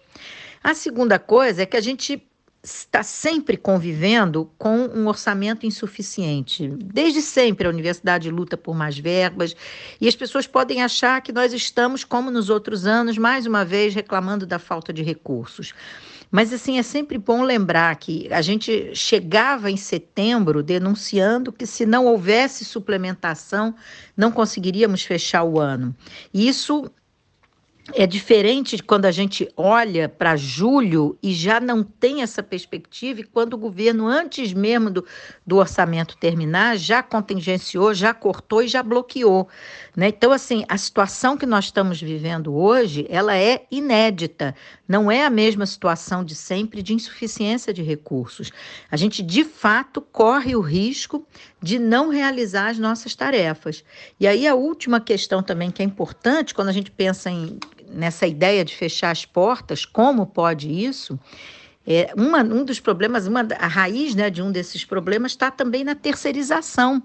[0.63, 2.21] A segunda coisa é que a gente
[2.67, 6.69] está sempre convivendo com um orçamento insuficiente.
[6.69, 9.55] Desde sempre a universidade luta por mais verbas
[10.01, 13.95] e as pessoas podem achar que nós estamos, como nos outros anos, mais uma vez
[13.95, 15.73] reclamando da falta de recursos.
[16.29, 21.87] Mas, assim, é sempre bom lembrar que a gente chegava em setembro denunciando que, se
[21.87, 23.77] não houvesse suplementação,
[24.17, 25.95] não conseguiríamos fechar o ano.
[26.35, 26.91] Isso
[27.95, 33.25] é diferente quando a gente olha para julho e já não tem essa perspectiva, e
[33.25, 35.05] quando o governo, antes mesmo do,
[35.47, 39.49] do orçamento terminar, já contingenciou, já cortou e já bloqueou.
[39.95, 40.09] Né?
[40.09, 44.55] Então, assim, a situação que nós estamos vivendo hoje, ela é inédita,
[44.89, 48.51] não é a mesma situação de sempre de insuficiência de recursos.
[48.91, 51.27] A gente, de fato, corre o risco
[51.63, 53.85] de não realizar as nossas tarefas.
[54.19, 57.59] E aí, a última questão também que é importante, quando a gente pensa em
[57.91, 61.19] nessa ideia de fechar as portas, como pode isso?
[61.87, 65.85] É, uma, um dos problemas, uma, a raiz né, de um desses problemas está também
[65.85, 67.03] na terceirização.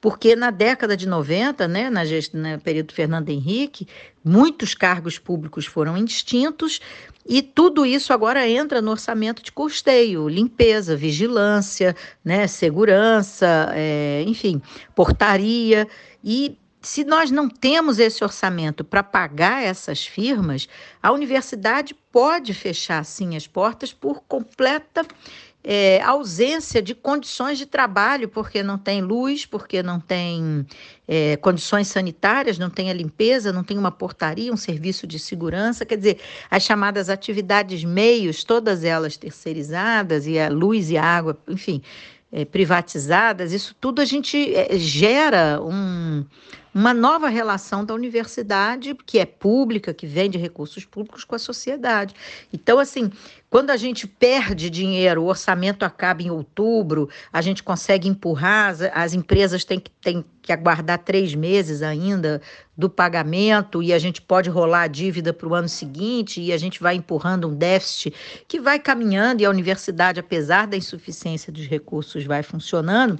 [0.00, 3.86] Porque na década de 90, né, na no período Fernando Henrique,
[4.24, 6.80] muitos cargos públicos foram extintos
[7.26, 14.62] e tudo isso agora entra no orçamento de custeio, limpeza, vigilância, né, segurança, é, enfim,
[14.94, 15.86] portaria.
[16.24, 20.68] E se nós não temos esse orçamento para pagar essas firmas,
[21.02, 25.06] a universidade pode fechar sim as portas por completa
[25.62, 30.64] é, ausência de condições de trabalho, porque não tem luz, porque não tem
[31.06, 35.84] é, condições sanitárias, não tem a limpeza, não tem uma portaria, um serviço de segurança.
[35.84, 41.36] Quer dizer, as chamadas atividades meios, todas elas terceirizadas, e a luz e a água,
[41.48, 41.82] enfim,
[42.32, 46.24] é, privatizadas, isso tudo a gente é, gera um
[46.78, 51.38] uma nova relação da universidade, que é pública, que vem de recursos públicos, com a
[51.38, 52.14] sociedade.
[52.52, 53.10] Então, assim,
[53.50, 58.82] quando a gente perde dinheiro, o orçamento acaba em outubro, a gente consegue empurrar, as,
[58.82, 62.40] as empresas têm que, têm que aguardar três meses ainda
[62.76, 66.58] do pagamento e a gente pode rolar a dívida para o ano seguinte e a
[66.58, 68.14] gente vai empurrando um déficit
[68.46, 73.18] que vai caminhando e a universidade, apesar da insuficiência dos recursos, vai funcionando.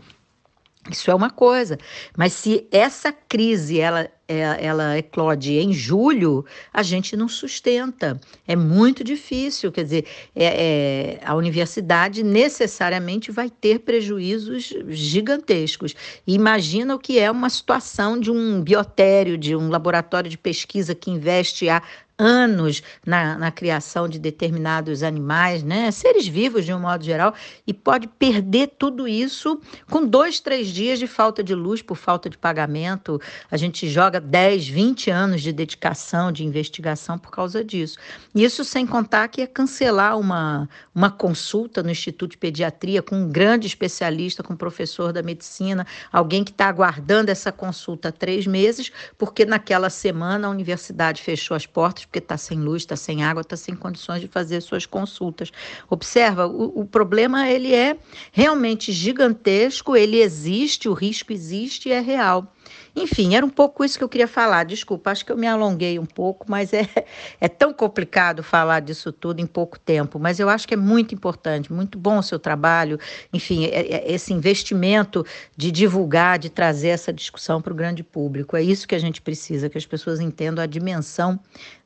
[0.90, 1.76] Isso é uma coisa,
[2.16, 8.18] mas se essa crise ela, é, ela eclode em julho, a gente não sustenta.
[8.46, 15.94] É muito difícil, quer dizer, é, é, a universidade necessariamente vai ter prejuízos gigantescos.
[16.26, 21.10] Imagina o que é uma situação de um biotério, de um laboratório de pesquisa que
[21.10, 21.82] investe há
[22.18, 25.90] anos na, na criação de determinados animais, né?
[25.92, 27.32] seres vivos de um modo geral,
[27.66, 32.28] e pode perder tudo isso com dois, três dias de falta de luz por falta
[32.28, 33.20] de pagamento.
[33.50, 37.98] A gente joga 10, 20 anos de dedicação, de investigação por causa disso.
[38.34, 43.28] Isso sem contar que é cancelar uma, uma consulta no Instituto de Pediatria com um
[43.28, 48.46] grande especialista, com um professor da medicina, alguém que está aguardando essa consulta há três
[48.46, 53.22] meses, porque naquela semana a universidade fechou as portas porque está sem luz, está sem
[53.22, 55.52] água, está sem condições de fazer suas consultas.
[55.90, 57.98] Observa, o, o problema ele é
[58.32, 62.52] realmente gigantesco, ele existe, o risco existe e é real.
[62.94, 64.64] Enfim, era um pouco isso que eu queria falar.
[64.64, 66.86] Desculpa, acho que eu me alonguei um pouco, mas é,
[67.40, 70.18] é tão complicado falar disso tudo em pouco tempo.
[70.18, 72.98] Mas eu acho que é muito importante, muito bom o seu trabalho.
[73.32, 75.24] Enfim, é, é esse investimento
[75.56, 78.56] de divulgar, de trazer essa discussão para o grande público.
[78.56, 81.38] É isso que a gente precisa, que as pessoas entendam a dimensão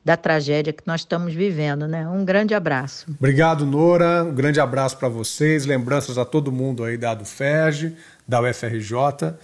[0.03, 2.07] da tragédia que nós estamos vivendo, né?
[2.07, 3.05] Um grande abraço.
[3.17, 4.23] Obrigado, Nora.
[4.23, 5.65] Um grande abraço para vocês.
[5.65, 7.23] Lembranças a todo mundo aí da do
[8.27, 9.35] da UFRJ.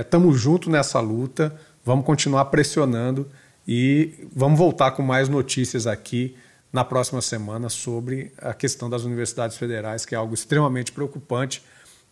[0.00, 1.54] Estamos é, juntos nessa luta,
[1.84, 3.28] vamos continuar pressionando
[3.68, 6.36] e vamos voltar com mais notícias aqui
[6.72, 11.62] na próxima semana sobre a questão das universidades federais, que é algo extremamente preocupante.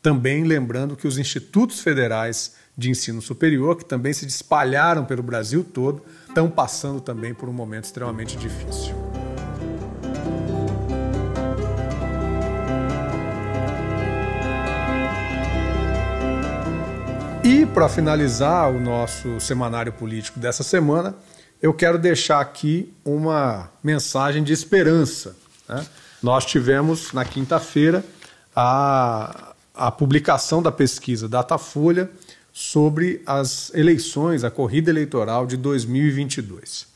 [0.00, 5.64] Também lembrando que os institutos federais de ensino superior, que também se espalharam pelo Brasil
[5.64, 9.07] todo, estão passando também por um momento extremamente difícil.
[17.74, 21.14] Para finalizar o nosso semanário político dessa semana,
[21.61, 25.37] eu quero deixar aqui uma mensagem de esperança.
[25.68, 25.87] Né?
[26.22, 28.04] Nós tivemos na quinta-feira
[28.54, 32.11] a, a publicação da pesquisa Datafolha
[32.52, 36.87] sobre as eleições, a corrida eleitoral de 2022.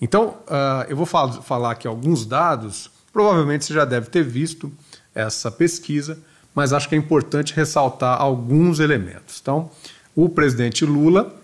[0.00, 4.72] Então, uh, eu vou fal falar aqui alguns dados, provavelmente você já deve ter visto
[5.14, 6.18] essa pesquisa,
[6.54, 9.38] mas acho que é importante ressaltar alguns elementos.
[9.40, 9.70] Então,
[10.14, 11.34] o presidente Lula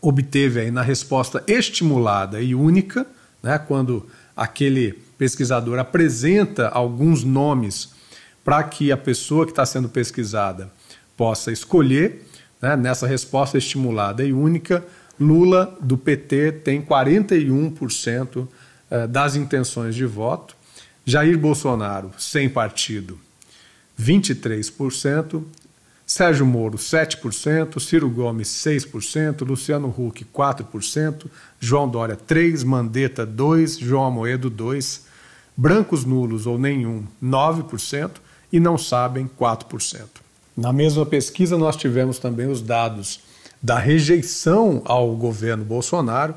[0.00, 3.06] obteve aí na resposta estimulada e única,
[3.42, 7.92] né, quando aquele pesquisador apresenta alguns nomes
[8.42, 10.72] para que a pessoa que está sendo pesquisada
[11.16, 12.26] possa escolher,
[12.60, 14.82] né, nessa resposta estimulada e única,
[15.18, 18.48] Lula do PT tem 41%
[18.90, 20.56] eh, das intenções de voto,
[21.04, 23.20] Jair Bolsonaro, sem partido,
[24.00, 25.42] 23%,
[26.06, 31.26] Sérgio Moro, 7%, Ciro Gomes, 6%, Luciano Huck, 4%,
[31.60, 35.02] João Dória, 3%, Mandetta, 2%, João Amoedo, 2%,
[35.56, 38.12] brancos nulos ou nenhum, 9%,
[38.52, 40.00] e não sabem, 4%.
[40.56, 43.20] Na mesma pesquisa, nós tivemos também os dados
[43.62, 46.34] da rejeição ao governo Bolsonaro,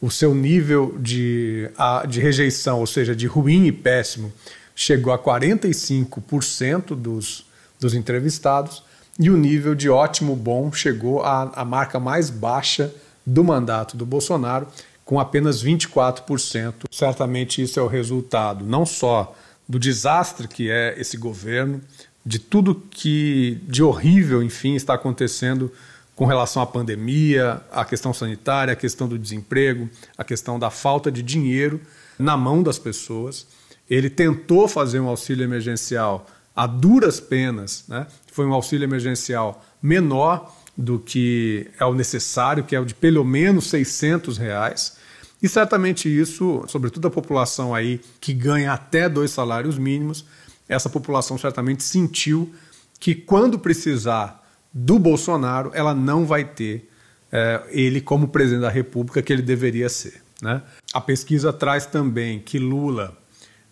[0.00, 1.68] o seu nível de,
[2.08, 4.32] de rejeição, ou seja, de ruim e péssimo,
[4.76, 7.46] chegou a 45% dos,
[7.80, 8.82] dos entrevistados
[9.18, 14.04] e o nível de ótimo bom chegou à, à marca mais baixa do mandato do
[14.04, 14.68] Bolsonaro,
[15.02, 16.84] com apenas 24%.
[16.90, 19.34] Certamente isso é o resultado não só
[19.66, 21.80] do desastre que é esse governo,
[22.24, 25.72] de tudo que de horrível, enfim, está acontecendo
[26.14, 31.10] com relação à pandemia, à questão sanitária, à questão do desemprego, à questão da falta
[31.10, 31.80] de dinheiro
[32.18, 33.46] na mão das pessoas
[33.88, 38.06] ele tentou fazer um auxílio emergencial a duras penas, né?
[38.32, 43.24] foi um auxílio emergencial menor do que é o necessário, que é o de pelo
[43.24, 44.96] menos 600 reais.
[45.42, 50.24] E certamente isso, sobretudo a população aí que ganha até dois salários mínimos,
[50.68, 52.52] essa população certamente sentiu
[52.98, 56.90] que quando precisar do Bolsonaro, ela não vai ter
[57.30, 60.22] é, ele como presidente da República que ele deveria ser.
[60.40, 60.62] Né?
[60.92, 63.16] A pesquisa traz também que Lula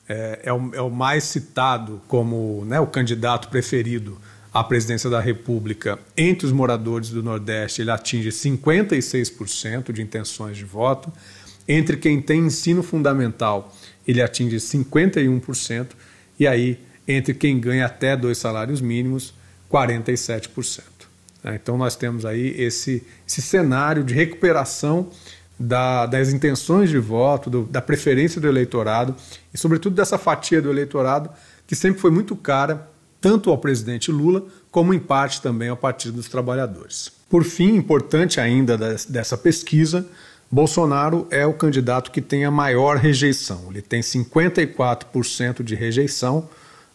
[0.08, 4.18] é, é, o, é o mais citado como né, o candidato preferido
[4.52, 10.64] à presidência da República, entre os moradores do Nordeste, ele atinge 56% de intenções de
[10.64, 11.12] voto.
[11.66, 13.74] Entre quem tem ensino fundamental,
[14.06, 15.88] ele atinge 51%.
[16.38, 16.78] E aí,
[17.08, 19.34] entre quem ganha até dois salários mínimos,
[19.72, 20.82] 47%.
[21.42, 21.58] Né?
[21.60, 25.10] Então, nós temos aí esse, esse cenário de recuperação
[25.58, 29.14] da, das intenções de voto, do, da preferência do eleitorado
[29.52, 31.30] e, sobretudo, dessa fatia do eleitorado
[31.66, 32.88] que sempre foi muito cara
[33.20, 37.10] tanto ao presidente Lula como, em parte, também ao Partido dos Trabalhadores.
[37.30, 38.76] Por fim, importante ainda
[39.08, 40.06] dessa pesquisa,
[40.50, 43.68] Bolsonaro é o candidato que tem a maior rejeição.
[43.70, 46.48] Ele tem 54% de rejeição,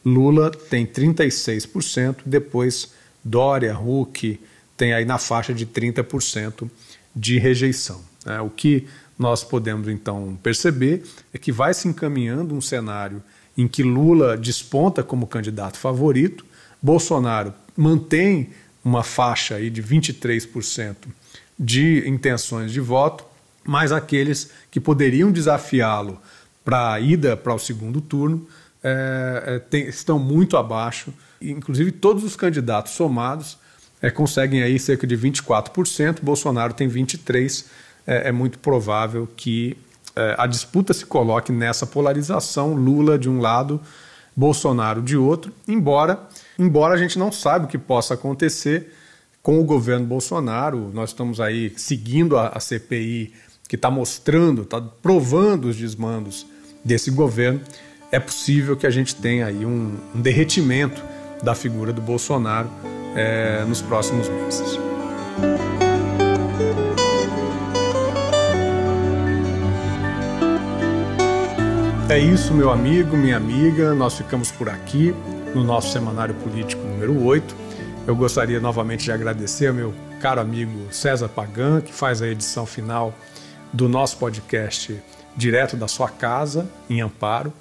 [0.06, 2.94] Lula tem 36%, depois
[3.24, 4.40] Dória, Huck
[4.78, 6.70] tem aí na faixa de 30%
[7.16, 8.09] de rejeição.
[8.30, 11.04] É, o que nós podemos então perceber
[11.34, 13.22] é que vai se encaminhando um cenário
[13.58, 16.46] em que Lula desponta como candidato favorito,
[16.82, 18.52] Bolsonaro mantém
[18.84, 20.96] uma faixa aí de 23%
[21.60, 23.26] de intenções de voto,
[23.66, 26.22] mas aqueles que poderiam desafiá-lo
[26.64, 28.48] para a ida para o segundo turno
[28.82, 31.14] é, é, tem, estão muito abaixo.
[31.42, 33.58] Inclusive, todos os candidatos somados
[34.02, 37.66] é, conseguem aí cerca de 24%, Bolsonaro tem 23%.
[38.10, 39.78] É, é muito provável que
[40.16, 43.80] é, a disputa se coloque nessa polarização, Lula de um lado,
[44.36, 46.20] Bolsonaro de outro, embora,
[46.58, 48.92] embora a gente não saiba o que possa acontecer
[49.44, 50.90] com o governo Bolsonaro.
[50.92, 53.32] Nós estamos aí seguindo a, a CPI
[53.68, 56.48] que está mostrando, está provando os desmandos
[56.84, 57.62] desse governo.
[58.12, 61.04] É possível que a gente tenha aí um, um derretimento
[61.44, 62.70] da figura do Bolsonaro
[63.16, 64.80] é, nos próximos meses.
[72.10, 73.94] É isso, meu amigo, minha amiga.
[73.94, 75.14] Nós ficamos por aqui
[75.54, 77.56] no nosso semanário político número 8.
[78.08, 82.66] Eu gostaria novamente de agradecer ao meu caro amigo César Pagan, que faz a edição
[82.66, 83.14] final
[83.72, 85.00] do nosso podcast
[85.38, 87.54] direto da sua casa, em Amparo,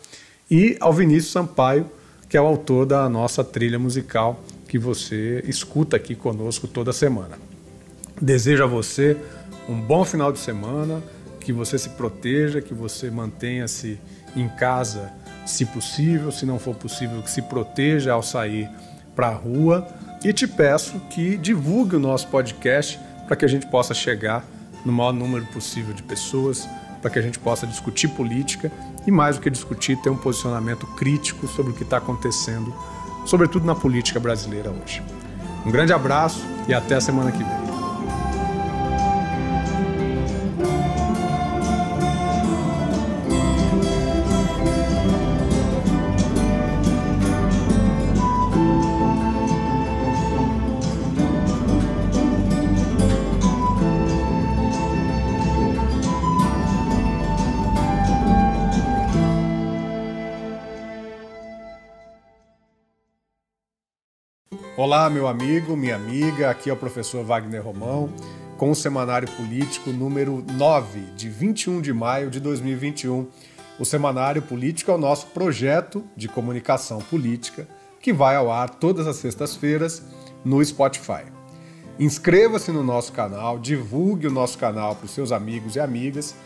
[0.51, 1.85] e ao Vinícius Sampaio,
[2.27, 7.39] que é o autor da nossa trilha musical que você escuta aqui conosco toda semana.
[8.19, 9.15] Desejo a você
[9.69, 11.03] um bom final de semana,
[11.39, 14.01] que você se proteja, que você mantenha-se
[14.41, 15.13] em casa,
[15.45, 18.69] se possível, se não for possível, que se proteja ao sair
[19.15, 19.87] para a rua.
[20.25, 24.45] E te peço que divulgue o nosso podcast para que a gente possa chegar
[24.85, 26.69] no maior número possível de pessoas,
[27.01, 28.71] para que a gente possa discutir política
[29.07, 32.75] e, mais do que discutir, ter um posicionamento crítico sobre o que está acontecendo,
[33.27, 35.03] sobretudo na política brasileira hoje.
[35.65, 37.78] Um grande abraço e até a semana que vem.
[64.79, 68.15] Olá, meu amigo, minha amiga, aqui é o professor Wagner Romão,
[68.57, 73.27] com o Semanário Político número 9, de 21 de maio de 2021.
[73.77, 77.67] O Semanário Político é o nosso projeto de comunicação política
[78.01, 80.01] que vai ao ar todas as sextas-feiras
[80.45, 81.25] no Spotify.
[81.99, 86.37] Inscreva-se no nosso canal, divulgue o nosso canal para os seus amigos e amigas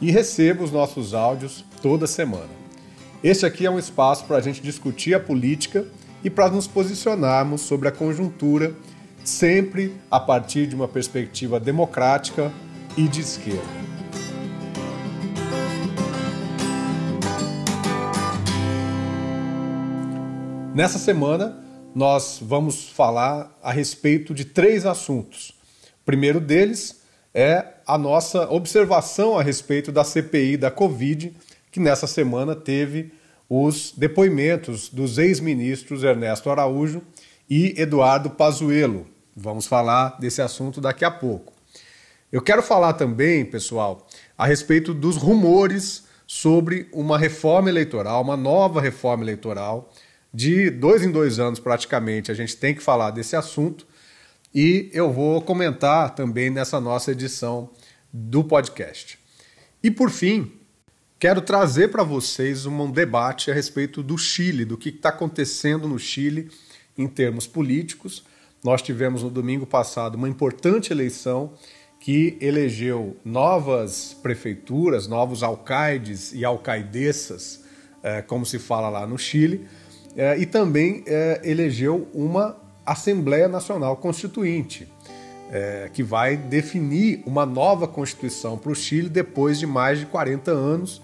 [0.00, 2.60] e receba os nossos áudios toda semana.
[3.20, 5.84] Este aqui é um espaço para a gente discutir a política
[6.22, 8.74] e para nos posicionarmos sobre a conjuntura,
[9.24, 12.52] sempre a partir de uma perspectiva democrática
[12.96, 13.80] e de esquerda.
[20.74, 21.58] Nessa semana,
[21.94, 25.50] nós vamos falar a respeito de três assuntos.
[26.02, 27.00] O primeiro deles
[27.34, 31.34] é a nossa observação a respeito da CPI da Covid,
[31.70, 33.12] que nessa semana teve
[33.50, 37.02] os depoimentos dos ex-ministros Ernesto Araújo
[37.48, 39.08] e Eduardo Pazuello.
[39.36, 41.52] Vamos falar desse assunto daqui a pouco.
[42.30, 44.06] Eu quero falar também, pessoal,
[44.38, 49.92] a respeito dos rumores sobre uma reforma eleitoral, uma nova reforma eleitoral.
[50.32, 53.84] De dois em dois anos, praticamente, a gente tem que falar desse assunto
[54.54, 57.70] e eu vou comentar também nessa nossa edição
[58.12, 59.18] do podcast.
[59.82, 60.59] E por fim,
[61.20, 65.98] Quero trazer para vocês um debate a respeito do Chile, do que está acontecendo no
[65.98, 66.48] Chile
[66.96, 68.24] em termos políticos.
[68.64, 71.52] Nós tivemos no domingo passado uma importante eleição
[72.00, 77.64] que elegeu novas prefeituras, novos alcaides e alcaidessas,
[78.02, 79.68] eh, como se fala lá no Chile,
[80.16, 82.56] eh, e também eh, elegeu uma
[82.86, 84.88] Assembleia Nacional Constituinte,
[85.92, 91.02] que vai definir uma nova Constituição para o Chile depois de mais de 40 anos.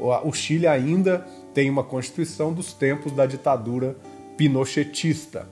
[0.00, 3.96] O Chile ainda tem uma Constituição dos tempos da ditadura
[4.36, 5.46] pinochetista.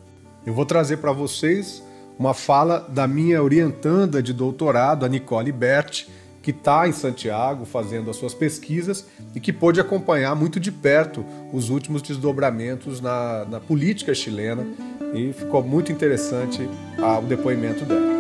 [0.44, 1.82] Eu vou trazer para vocês
[2.18, 6.08] uma fala da minha orientanda de doutorado, a Nicole Berti,
[6.40, 11.24] que está em Santiago fazendo as suas pesquisas e que pôde acompanhar muito de perto
[11.52, 14.64] os últimos desdobramentos na, na política chilena
[15.12, 16.68] e ficou muito interessante
[16.98, 18.15] ah, o depoimento dela.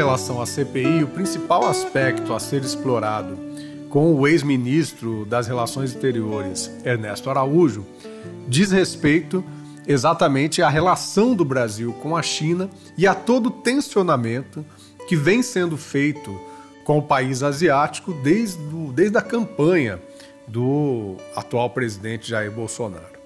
[0.00, 3.38] Relação à CPI, o principal aspecto a ser explorado
[3.90, 7.84] com o ex-ministro das Relações Exteriores, Ernesto Araújo,
[8.48, 9.44] diz respeito
[9.86, 14.64] exatamente à relação do Brasil com a China e a todo o tensionamento
[15.06, 16.34] que vem sendo feito
[16.82, 20.00] com o país asiático desde, do, desde a campanha
[20.48, 23.20] do atual presidente Jair Bolsonaro.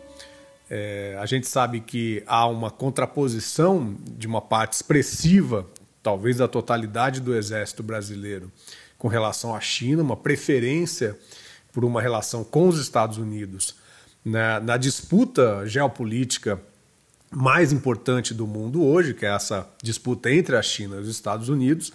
[0.68, 5.64] É, a gente sabe que há uma contraposição de uma parte expressiva,
[6.04, 8.52] talvez da totalidade do exército brasileiro,
[8.98, 11.18] com relação à China, uma preferência
[11.72, 13.74] por uma relação com os Estados Unidos
[14.22, 16.60] na, na disputa geopolítica
[17.30, 21.48] mais importante do mundo hoje, que é essa disputa entre a China e os Estados
[21.48, 21.90] Unidos,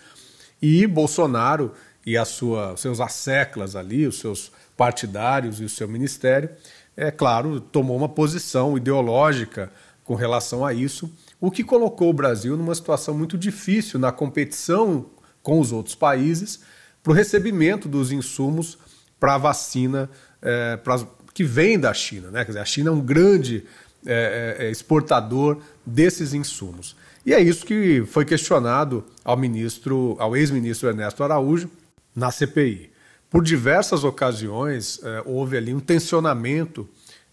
[0.61, 1.71] e Bolsonaro
[2.05, 6.49] e a sua, seus asseclas ali, os seus partidários e o seu ministério,
[6.97, 9.71] é claro, tomou uma posição ideológica
[10.03, 11.09] com relação a isso,
[11.41, 15.05] o que colocou o Brasil numa situação muito difícil na competição
[15.41, 16.59] com os outros países
[17.01, 18.77] para o recebimento dos insumos
[19.19, 20.09] para a vacina
[20.41, 20.99] é, pra,
[21.33, 22.29] que vem da China.
[22.29, 22.43] Né?
[22.43, 23.65] Quer dizer, a China é um grande
[24.05, 26.95] é, exportador desses insumos.
[27.25, 31.69] E é isso que foi questionado ao ministro, ao ex-ministro Ernesto Araújo
[32.15, 32.91] na CPI.
[33.29, 36.89] Por diversas ocasiões houve ali um tensionamento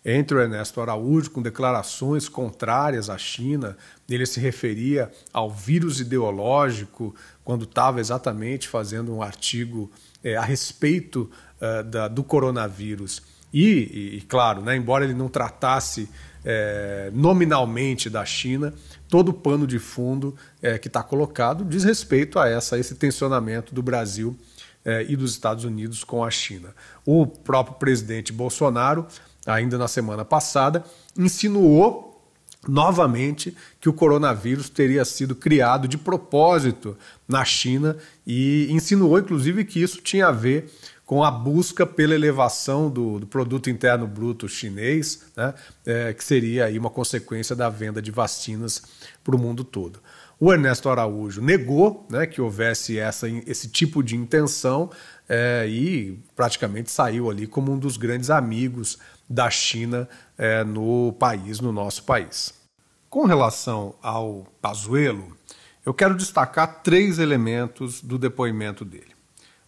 [0.09, 3.77] entre o Ernesto Araújo, com declarações contrárias à China.
[4.09, 9.91] Ele se referia ao vírus ideológico, quando estava exatamente fazendo um artigo
[10.23, 11.29] é, a respeito
[11.61, 13.21] uh, da, do coronavírus.
[13.53, 16.09] E, e, claro, né, embora ele não tratasse
[16.45, 18.73] é, nominalmente da China,
[19.09, 23.75] todo o pano de fundo é, que está colocado diz respeito a, essa, esse tensionamento
[23.75, 24.37] do Brasil
[24.85, 26.75] é, e dos Estados Unidos com a China.
[27.05, 29.07] O próprio presidente Bolsonaro
[29.47, 30.85] ainda na semana passada,
[31.17, 32.07] insinuou
[32.69, 36.97] novamente que o coronavírus teria sido criado de propósito
[37.29, 40.71] na China e insinuou, inclusive, que isso tinha a ver
[41.05, 45.55] com a busca pela elevação do, do produto interno bruto chinês, né,
[45.87, 48.83] é, que seria aí uma consequência da venda de vacinas
[49.23, 50.01] para o mundo todo.
[50.39, 54.91] O Ernesto Araújo negou né, que houvesse essa, esse tipo de intenção
[55.29, 58.99] é, e praticamente saiu ali como um dos grandes amigos
[59.29, 60.09] da China
[60.39, 62.55] é, no país, no nosso país.
[63.09, 65.37] Com relação ao Pazuello,
[65.85, 69.15] eu quero destacar três elementos do depoimento dele.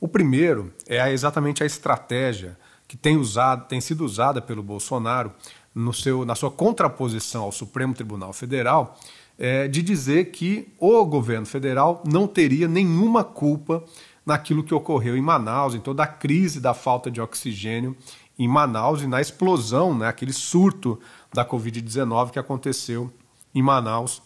[0.00, 2.56] O primeiro é exatamente a estratégia
[2.86, 5.32] que tem, usado, tem sido usada pelo Bolsonaro
[5.74, 8.98] no seu, na sua contraposição ao Supremo Tribunal Federal,
[9.38, 13.84] é, de dizer que o governo federal não teria nenhuma culpa
[14.26, 17.96] naquilo que ocorreu em Manaus, em toda a crise da falta de oxigênio
[18.38, 20.98] em Manaus e na explosão, né, aquele surto
[21.32, 23.12] da Covid-19 que aconteceu
[23.54, 24.22] em Manaus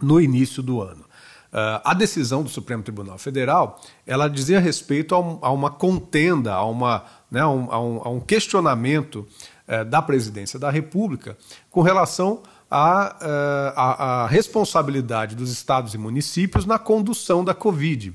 [0.00, 1.06] no início do ano.
[1.52, 6.52] Uh, a decisão do Supremo Tribunal Federal ela dizia respeito a, um, a uma contenda,
[6.52, 9.26] a, uma, né, a, um, a um, questionamento
[9.66, 11.38] uh, da presidência da República
[11.70, 18.12] com relação à uh, responsabilidade dos estados e municípios na condução da Covid.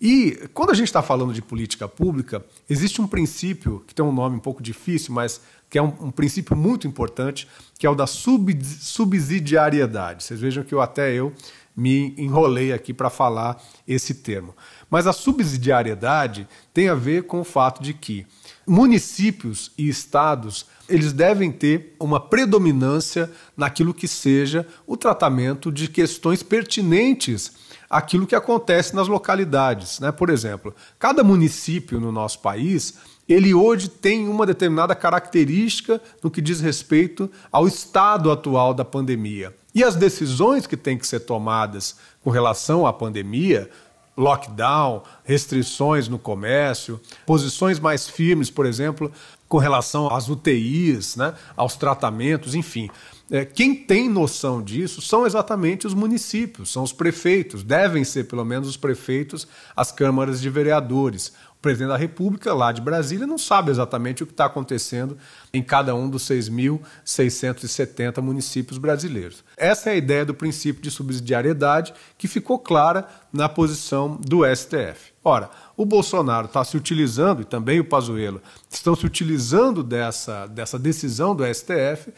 [0.00, 4.12] E quando a gente está falando de política pública, existe um princípio que tem um
[4.12, 7.46] nome um pouco difícil, mas que é um, um princípio muito importante,
[7.78, 10.24] que é o da sub, subsidiariedade.
[10.24, 11.34] Vocês vejam que eu até eu
[11.76, 14.54] me enrolei aqui para falar esse termo.
[14.90, 18.26] Mas a subsidiariedade tem a ver com o fato de que
[18.66, 26.42] municípios e estados eles devem ter uma predominância naquilo que seja o tratamento de questões
[26.42, 27.52] pertinentes
[27.90, 29.98] àquilo que acontece nas localidades.
[29.98, 30.12] Né?
[30.12, 32.94] Por exemplo, cada município no nosso país
[33.28, 39.54] ele hoje tem uma determinada característica no que diz respeito ao estado atual da pandemia.
[39.72, 43.70] E as decisões que têm que ser tomadas com relação à pandemia
[44.16, 49.10] lockdown, restrições no comércio, posições mais firmes, por exemplo,
[49.48, 52.90] com relação às UTIs, né, aos tratamentos, enfim.
[53.30, 58.44] É, quem tem noção disso são exatamente os municípios, são os prefeitos, devem ser pelo
[58.44, 61.32] menos os prefeitos, as câmaras de vereadores.
[61.56, 65.16] O presidente da República, lá de Brasília, não sabe exatamente o que está acontecendo
[65.52, 69.44] em cada um dos 6.670 municípios brasileiros.
[69.56, 75.12] Essa é a ideia do princípio de subsidiariedade que ficou clara na posição do STF.
[75.22, 80.78] Ora, o Bolsonaro está se utilizando, e também o Pazuello, estão se utilizando dessa, dessa
[80.78, 82.10] decisão do STF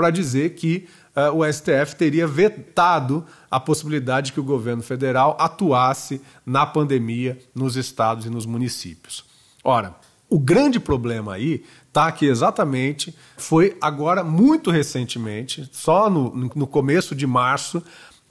[0.00, 5.36] para dizer que uh, o STF teria vetado a possibilidade de que o governo federal
[5.38, 9.26] atuasse na pandemia nos estados e nos municípios.
[9.62, 9.94] Ora,
[10.26, 17.14] o grande problema aí está que exatamente foi agora, muito recentemente, só no, no começo
[17.14, 17.82] de março,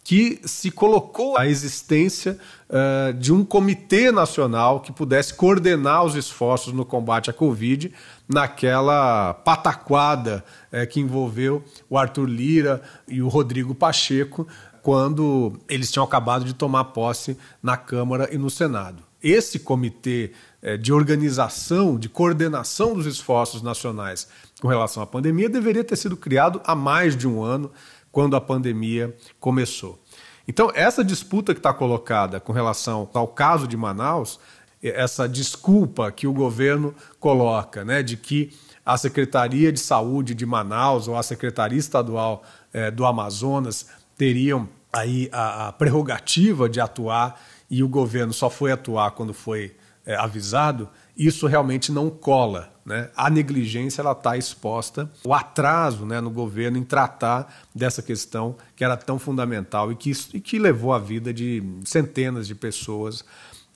[0.09, 2.35] que se colocou a existência
[2.67, 7.93] uh, de um comitê nacional que pudesse coordenar os esforços no combate à Covid,
[8.27, 10.43] naquela pataquada
[10.73, 14.47] uh, que envolveu o Arthur Lira e o Rodrigo Pacheco,
[14.81, 19.03] quando eles tinham acabado de tomar posse na Câmara e no Senado.
[19.21, 20.31] Esse comitê
[20.63, 24.27] uh, de organização, de coordenação dos esforços nacionais
[24.59, 27.71] com relação à pandemia deveria ter sido criado há mais de um ano
[28.11, 29.99] quando a pandemia começou.
[30.47, 34.39] Então, essa disputa que está colocada com relação ao caso de Manaus,
[34.81, 38.51] essa desculpa que o governo coloca, né, de que
[38.85, 42.43] a Secretaria de Saúde de Manaus ou a Secretaria Estadual
[42.73, 43.87] eh, do Amazonas
[44.17, 47.39] teriam aí a, a, prerrogativa de atuar
[47.69, 50.89] e o governo só foi atuar quando foi eh, avisado,
[51.19, 52.73] isso realmente não cola.
[52.85, 53.09] Né?
[53.15, 58.85] A negligência ela está exposta, o atraso né, no governo em tratar dessa questão que
[58.85, 63.25] era tão fundamental e que, e que levou a vida de centenas de pessoas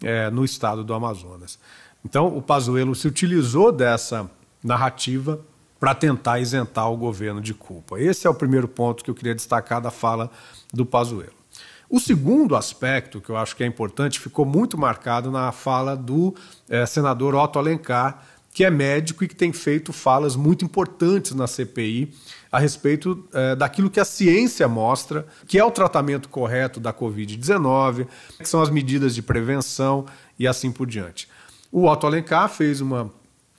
[0.02, 1.60] é, no estado do Amazonas.
[2.04, 4.30] Então, o Pazuello se utilizou dessa
[4.64, 5.40] narrativa
[5.80, 8.00] para tentar isentar o governo de culpa.
[8.00, 10.32] Esse é o primeiro ponto que eu queria destacar da fala
[10.74, 11.43] do Pazuello.
[11.94, 16.34] O segundo aspecto que eu acho que é importante ficou muito marcado na fala do
[16.68, 21.46] é, senador Otto Alencar, que é médico e que tem feito falas muito importantes na
[21.46, 22.12] CPI
[22.52, 28.08] a respeito é, daquilo que a ciência mostra, que é o tratamento correto da Covid-19,
[28.40, 30.08] que são as medidas de prevenção
[30.40, 31.30] e assim por diante.
[31.72, 33.12] O Otto Alencar fez uma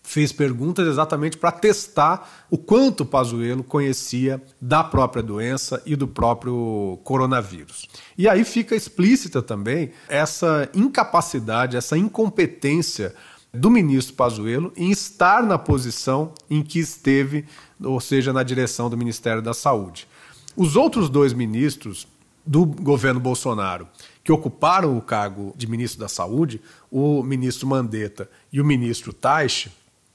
[0.07, 7.01] fez perguntas exatamente para testar o quanto Pazuello conhecia da própria doença e do próprio
[7.03, 7.89] coronavírus.
[8.17, 13.15] E aí fica explícita também essa incapacidade, essa incompetência
[13.53, 17.47] do ministro Pazuello em estar na posição em que esteve,
[17.83, 20.07] ou seja, na direção do Ministério da Saúde.
[20.55, 22.07] Os outros dois ministros
[22.47, 23.89] do governo Bolsonaro
[24.23, 29.71] que ocuparam o cargo de ministro da Saúde, o ministro Mandetta e o ministro Taixe,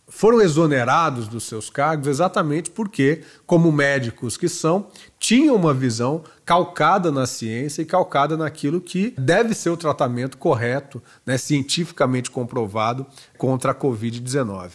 [0.09, 4.87] foram exonerados dos seus cargos exatamente porque, como médicos que são,
[5.19, 11.01] tinham uma visão calcada na ciência e calcada naquilo que deve ser o tratamento correto,
[11.25, 13.05] né, cientificamente comprovado
[13.37, 14.71] contra a Covid-19.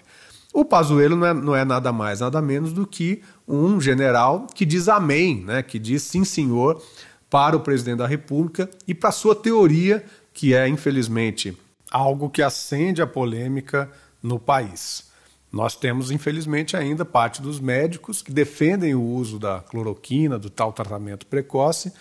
[0.53, 4.65] O Pazuello não é, não é, nada mais, nada menos do que um general que
[4.65, 6.81] diz amém, né, que diz sim, senhor,
[7.29, 11.59] para o presidente da República e para a sua teoria, que é, infelizmente,
[11.91, 13.91] algo que acende a polêmica
[14.23, 15.13] no país.
[15.55, 20.73] Nós temos, infelizmente, ainda parte dos médicos que defendem o uso da cloroquina, do tal
[20.73, 21.93] tratamento precoce,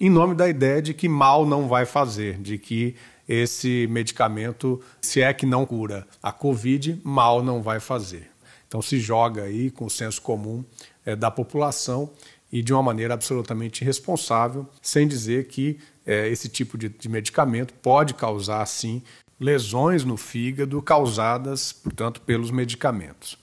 [0.00, 2.96] em nome da ideia de que mal não vai fazer, de que
[3.28, 8.28] esse medicamento, se é que não cura a Covid, mal não vai fazer.
[8.66, 10.64] Então se joga aí com o senso comum
[11.04, 12.10] é, da população
[12.50, 17.72] e de uma maneira absolutamente irresponsável, sem dizer que é, esse tipo de, de medicamento
[17.74, 19.00] pode causar, sim,
[19.38, 23.38] lesões no fígado causadas, portanto, pelos medicamentos.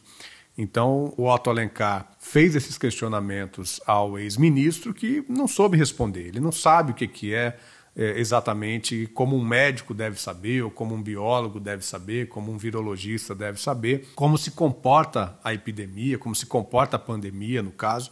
[0.57, 6.27] Então, o Otto Alencar fez esses questionamentos ao ex-ministro que não soube responder.
[6.27, 7.57] Ele não sabe o que, que é,
[7.95, 12.57] é, exatamente como um médico deve saber, ou como um biólogo deve saber, como um
[12.57, 18.11] virologista deve saber, como se comporta a epidemia, como se comporta a pandemia, no caso.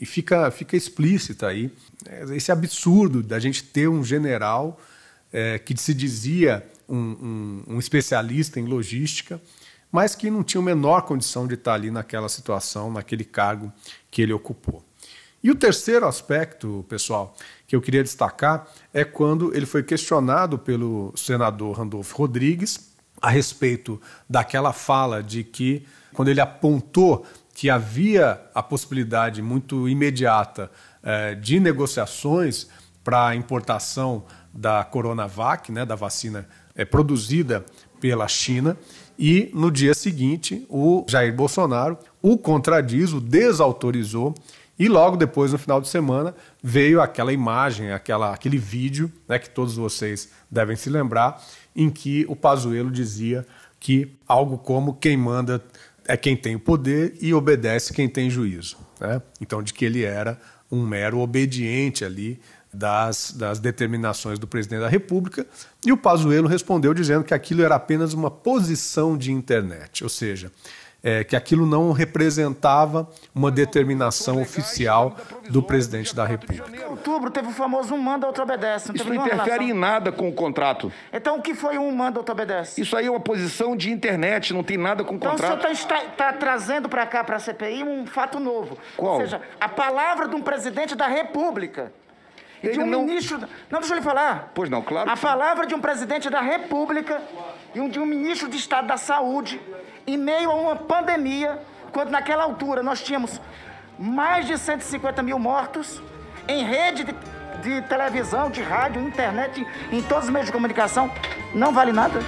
[0.00, 1.70] E fica, fica explícita aí
[2.06, 4.80] é, esse absurdo da gente ter um general
[5.30, 9.40] é, que se dizia um, um, um, especialista em logística,
[9.90, 13.72] mas que não tinha a menor condição de estar ali naquela situação, naquele cargo
[14.10, 14.84] que ele ocupou.
[15.42, 21.12] E o terceiro aspecto, pessoal, que eu queria destacar é quando ele foi questionado pelo
[21.16, 28.62] senador Randolfo Rodrigues a respeito daquela fala de que, quando ele apontou que havia a
[28.62, 30.70] possibilidade muito imediata
[31.02, 32.66] eh, de negociações
[33.04, 37.64] para a importação da Coronavac, né, da vacina é, produzida
[38.00, 38.76] pela China,
[39.18, 44.34] e no dia seguinte o Jair Bolsonaro o contradiz, o desautorizou,
[44.78, 49.48] e logo depois, no final de semana, veio aquela imagem, aquela, aquele vídeo, né, que
[49.48, 51.40] todos vocês devem se lembrar,
[51.76, 53.46] em que o Pazuello dizia
[53.78, 55.62] que algo como quem manda
[56.06, 58.76] é quem tem o poder e obedece quem tem juízo.
[59.00, 59.22] Né?
[59.40, 60.38] Então, de que ele era
[60.70, 62.40] um mero obediente ali
[62.74, 65.46] das, das determinações do presidente da República.
[65.84, 70.50] E o Pazuello respondeu dizendo que aquilo era apenas uma posição de internet, ou seja,
[71.04, 75.14] é, que aquilo não representava uma determinação oficial
[75.50, 76.64] do presidente da República.
[76.74, 78.90] Em outubro teve o famoso um manda, outro obedece.
[78.94, 80.90] Isso não interfere em nada com o contrato.
[81.12, 82.80] Então o que foi um manda, outro obedece?
[82.80, 85.44] Isso aí é uma posição de internet, não tem nada com o contrato.
[85.44, 88.78] Então o senhor está tá trazendo para cá, para a CPI, um fato novo.
[88.96, 89.16] Qual?
[89.16, 91.92] Ou seja, a palavra de um presidente da República.
[92.70, 93.38] E de um não- ministro.
[93.70, 94.50] Não, deixa eu lhe falar.
[94.54, 95.26] Pois não, claro A que sim.
[95.26, 97.20] palavra de um presidente da República
[97.74, 99.60] e de um ministro de Estado da Saúde,
[100.06, 101.58] em meio a uma pandemia,
[101.92, 103.40] quando naquela altura nós tínhamos
[103.98, 106.02] mais de 150 mil mortos
[106.48, 107.14] em rede de,
[107.62, 111.10] de televisão, de rádio, internet, em todos os meios de comunicação,
[111.54, 112.20] não vale nada.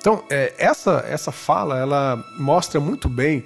[0.00, 3.44] Então, é, essa, essa fala ela mostra muito bem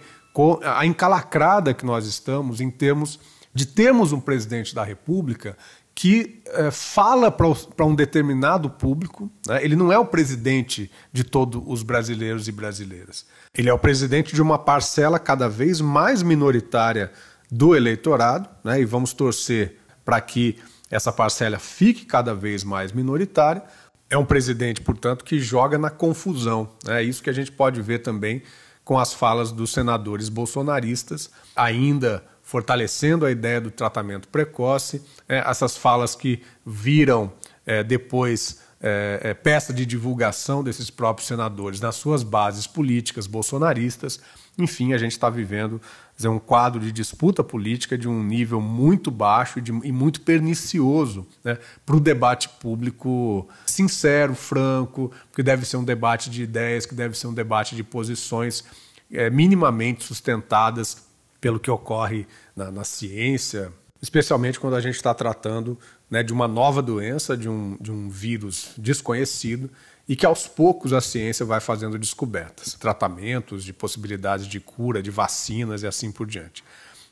[0.64, 3.18] a encalacrada que nós estamos em termos
[3.54, 5.56] de termos um presidente da República
[5.94, 9.30] que é, fala para um determinado público.
[9.46, 9.62] né?
[9.62, 13.26] Ele não é o presidente de todos os brasileiros e brasileiras.
[13.54, 17.12] Ele é o presidente de uma parcela cada vez mais minoritária
[17.50, 18.80] do eleitorado, né?
[18.80, 20.58] e vamos torcer para que
[20.90, 23.62] essa parcela fique cada vez mais minoritária.
[24.08, 26.70] É um presidente, portanto, que joga na confusão.
[26.86, 28.42] É isso que a gente pode ver também
[28.84, 35.74] com as falas dos senadores bolsonaristas, ainda fortalecendo a ideia do tratamento precoce, é, essas
[35.74, 37.32] falas que viram
[37.64, 44.20] é, depois é, é, peça de divulgação desses próprios senadores nas suas bases políticas bolsonaristas.
[44.58, 45.80] Enfim, a gente está vivendo
[46.14, 50.20] dizer, um quadro de disputa política de um nível muito baixo e, de- e muito
[50.20, 56.84] pernicioso né, para o debate público sincero, franco, que deve ser um debate de ideias,
[56.84, 58.62] que deve ser um debate de posições
[59.10, 61.10] é, minimamente sustentadas
[61.42, 62.24] pelo que ocorre
[62.54, 65.78] na, na ciência, especialmente quando a gente está tratando
[66.10, 69.70] né, de uma nova doença, de um, de um vírus desconhecido
[70.08, 75.10] e que aos poucos a ciência vai fazendo descobertas, tratamentos, de possibilidades de cura, de
[75.10, 76.64] vacinas e assim por diante.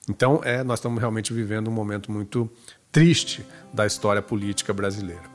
[0.08, 2.50] Então, é, nós estamos realmente vivendo um momento muito
[2.90, 5.30] triste da história política brasileira.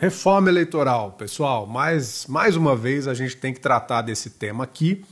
[0.00, 1.66] Reforma eleitoral, pessoal.
[1.66, 5.04] Mais, mais uma vez a gente tem que tratar desse tema aqui.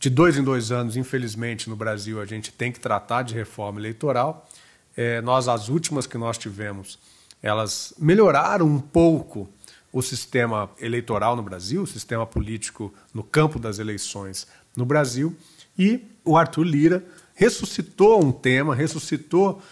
[0.00, 3.78] De dois em dois anos, infelizmente, no Brasil, a gente tem que tratar de reforma
[3.78, 4.48] eleitoral.
[4.96, 6.98] É, nós, as últimas que nós tivemos,
[7.40, 9.48] elas melhoraram um pouco
[9.92, 15.36] o sistema eleitoral no Brasil, o sistema político no campo das eleições no Brasil.
[15.78, 19.62] E o Arthur Lira ressuscitou um tema, ressuscitou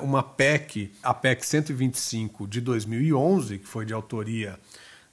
[0.00, 4.58] uma PEC, a PEC 125 de 2011, que foi de autoria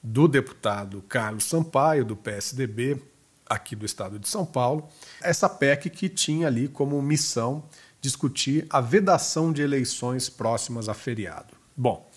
[0.02, 3.02] do deputado Carlos Sampaio, do PSDB,
[3.48, 4.88] aqui do estado de São Paulo.
[5.22, 7.64] Essa PEC que tinha ali como missão
[8.00, 11.54] discutir a vedação de eleições próximas a feriado.
[11.76, 12.08] Bom,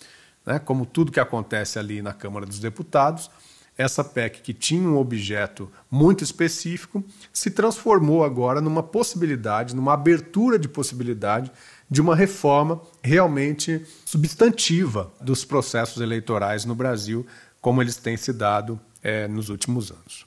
[0.46, 3.30] né, como tudo que acontece ali na Câmara dos Deputados,
[3.76, 10.58] essa PEC que tinha um objeto muito específico se transformou agora numa possibilidade, numa abertura
[10.58, 11.50] de possibilidade
[11.90, 17.26] de uma reforma realmente substantiva dos processos eleitorais no Brasil,
[17.60, 20.26] como eles têm se dado eh, nos últimos anos.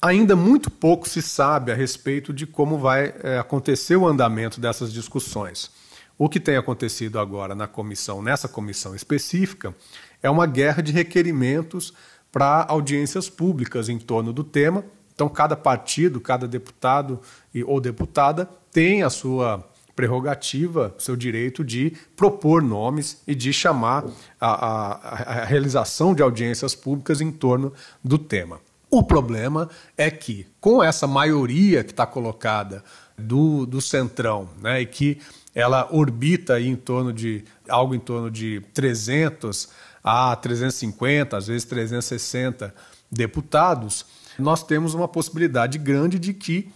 [0.00, 4.92] Ainda muito pouco se sabe a respeito de como vai eh, acontecer o andamento dessas
[4.92, 5.70] discussões.
[6.16, 9.74] O que tem acontecido agora na comissão, nessa comissão específica,
[10.22, 11.92] é uma guerra de requerimentos
[12.30, 14.84] para audiências públicas em torno do tema.
[15.14, 17.20] Então, cada partido, cada deputado
[17.52, 19.69] e, ou deputada tem a sua
[20.00, 24.06] prerrogativa, seu direito de propor nomes e de chamar
[24.40, 27.70] a, a, a realização de audiências públicas em torno
[28.02, 28.60] do tema.
[28.90, 32.82] O problema é que, com essa maioria que está colocada
[33.16, 35.18] do, do Centrão, né, e que
[35.54, 39.68] ela orbita em torno de algo em torno de 300
[40.02, 42.74] a 350, às vezes 360
[43.12, 44.06] deputados,
[44.38, 46.72] nós temos uma possibilidade grande de que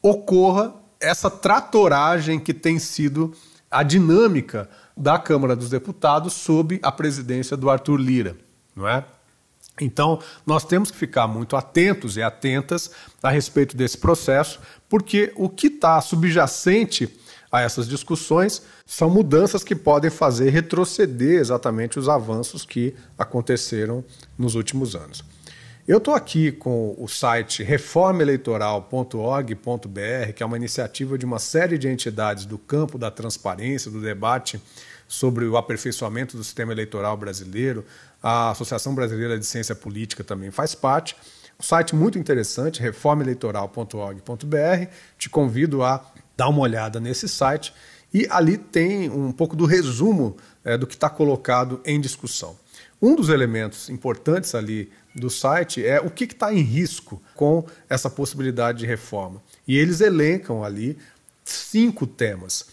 [0.00, 3.34] ocorra essa tratoragem que tem sido
[3.70, 8.36] a dinâmica da Câmara dos Deputados sob a presidência do Arthur Lira,
[8.74, 9.04] não é?
[9.80, 15.48] Então, nós temos que ficar muito atentos e atentas a respeito desse processo, porque o
[15.48, 17.12] que está subjacente
[17.50, 24.04] a essas discussões são mudanças que podem fazer retroceder exatamente os avanços que aconteceram
[24.38, 25.24] nos últimos anos.
[25.86, 31.86] Eu estou aqui com o site reformaeleitoral.org.br, que é uma iniciativa de uma série de
[31.86, 34.58] entidades do campo da transparência, do debate
[35.06, 37.84] sobre o aperfeiçoamento do sistema eleitoral brasileiro.
[38.22, 41.14] A Associação Brasileira de Ciência Política também faz parte.
[41.60, 44.88] Um site muito interessante, reformaeleitoral.org.br.
[45.18, 46.02] Te convido a
[46.34, 47.74] dar uma olhada nesse site
[48.10, 52.56] e ali tem um pouco do resumo é, do que está colocado em discussão.
[53.04, 58.08] Um dos elementos importantes ali do site é o que está em risco com essa
[58.08, 59.42] possibilidade de reforma.
[59.68, 60.96] E eles elencam ali
[61.44, 62.64] cinco temas.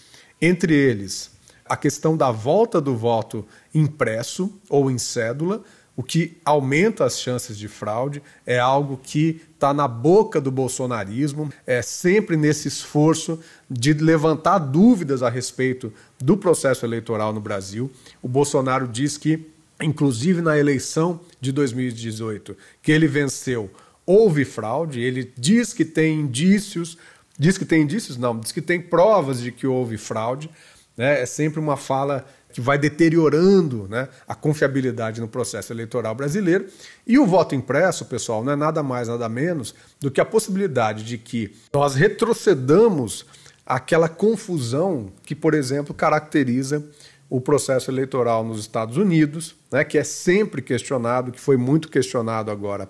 [0.42, 1.32] Entre eles,
[1.66, 5.66] a questão da volta do voto impresso ou em cédula,
[5.98, 11.52] o que aumenta as chances de fraude, é algo que está na boca do bolsonarismo,
[11.68, 13.38] é sempre nesse esforço
[13.70, 17.92] de levantar dúvidas a respeito do processo eleitoral no Brasil.
[18.22, 19.52] O Bolsonaro diz que
[19.82, 23.70] inclusive na eleição de 2018, que ele venceu,
[24.06, 26.98] houve fraude, ele diz que tem indícios,
[27.38, 30.50] diz que tem indícios, não, diz que tem provas de que houve fraude,
[30.98, 31.22] né?
[31.22, 36.66] É sempre uma fala que vai deteriorando né, a confiabilidade no processo eleitoral brasileiro.
[37.08, 41.04] E o voto impresso, pessoal, não é nada mais, nada menos do que a possibilidade
[41.04, 43.26] de que nós retrocedamos
[43.66, 46.84] aquela confusão que, por exemplo, caracteriza
[47.32, 52.52] o processo eleitoral nos Estados Unidos, né, que é sempre questionado, que foi muito questionado
[52.52, 52.90] agora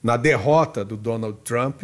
[0.00, 1.82] na derrota do Donald Trump,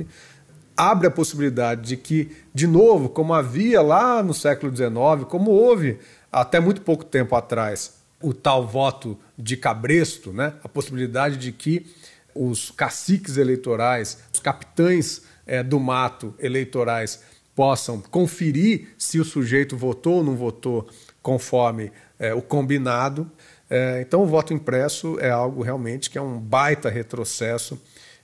[0.76, 5.98] abre a possibilidade de que, de novo, como havia lá no século XIX, como houve
[6.30, 11.86] até muito pouco tempo atrás, o tal voto de cabresto, né, a possibilidade de que
[12.32, 17.20] os caciques eleitorais, os capitães é, do mato eleitorais
[17.52, 20.88] possam conferir se o sujeito votou ou não votou
[21.26, 23.28] conforme é, o combinado.
[23.68, 27.82] É, então, o voto impresso é algo realmente que é um baita retrocesso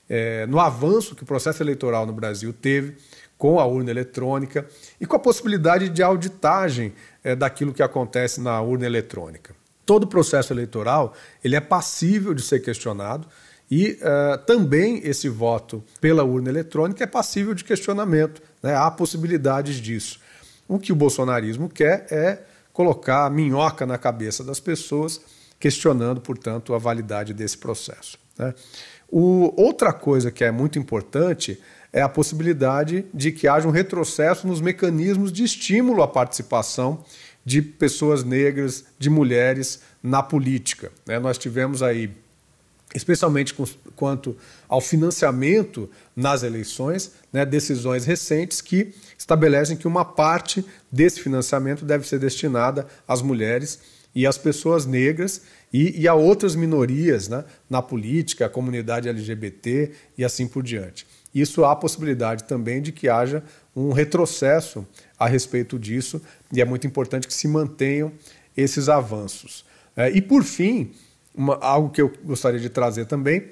[0.09, 2.97] é, no avanço que o processo eleitoral no Brasil teve
[3.37, 4.65] com a urna eletrônica
[5.01, 6.93] e com a possibilidade de auditagem
[7.25, 9.53] é, daquilo que acontece na urna eletrônica.
[9.85, 13.27] Todo processo eleitoral ele é passível de ser questionado
[13.69, 18.41] e uh, também esse voto pela urna eletrônica é passível de questionamento.
[18.63, 18.77] Né?
[18.77, 20.21] Há possibilidades disso.
[20.69, 25.21] O que o bolsonarismo quer é colocar a minhoca na cabeça das pessoas,
[25.61, 28.19] questionando, portanto, a validade desse processo.
[28.39, 28.55] Né?
[29.09, 31.61] O, outra coisa que é muito importante
[31.93, 37.05] é a possibilidade de que haja um retrocesso nos mecanismos de estímulo à participação
[37.45, 40.91] de pessoas negras, de mulheres na política.
[41.07, 41.19] Né?
[41.19, 42.11] Nós tivemos aí,
[42.95, 43.65] especialmente com,
[43.95, 44.37] quanto
[44.69, 52.07] ao financiamento nas eleições, né, decisões recentes que estabelecem que uma parte desse financiamento deve
[52.07, 53.81] ser destinada às mulheres
[54.15, 59.91] e às pessoas negras e, e a outras minorias né, na política, a comunidade LGBT
[60.19, 61.07] e assim por diante.
[61.35, 63.43] Isso há possibilidade também de que haja
[63.75, 64.87] um retrocesso
[65.19, 66.21] a respeito disso
[66.53, 68.13] e é muito importante que se mantenham
[68.55, 69.65] esses avanços.
[69.97, 70.93] É, e por fim,
[71.35, 73.51] uma, algo que eu gostaria de trazer também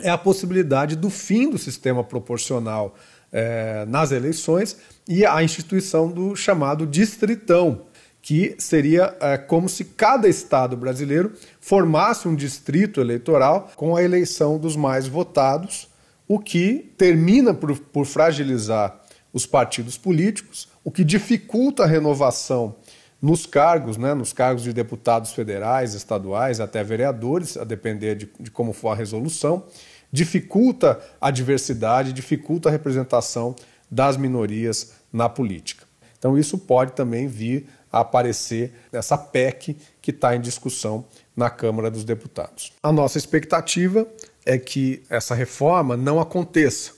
[0.00, 2.96] é a possibilidade do fim do sistema proporcional
[3.32, 4.76] é, nas eleições
[5.06, 7.82] e a instituição do chamado distritão,
[8.20, 14.58] que seria é, como se cada estado brasileiro formasse um distrito eleitoral com a eleição
[14.58, 15.88] dos mais votados,
[16.26, 19.00] o que termina por, por fragilizar
[19.32, 22.76] os partidos políticos, o que dificulta a renovação
[23.20, 28.50] nos cargos, né, nos cargos de deputados federais, estaduais, até vereadores, a depender de, de
[28.50, 29.64] como for a resolução,
[30.12, 33.54] dificulta a diversidade, dificulta a representação
[33.90, 35.86] das minorias na política.
[36.18, 41.04] Então, isso pode também vir a aparecer nessa PEC que está em discussão
[41.36, 42.72] na Câmara dos Deputados.
[42.82, 44.06] A nossa expectativa
[44.44, 46.92] é que essa reforma não aconteça,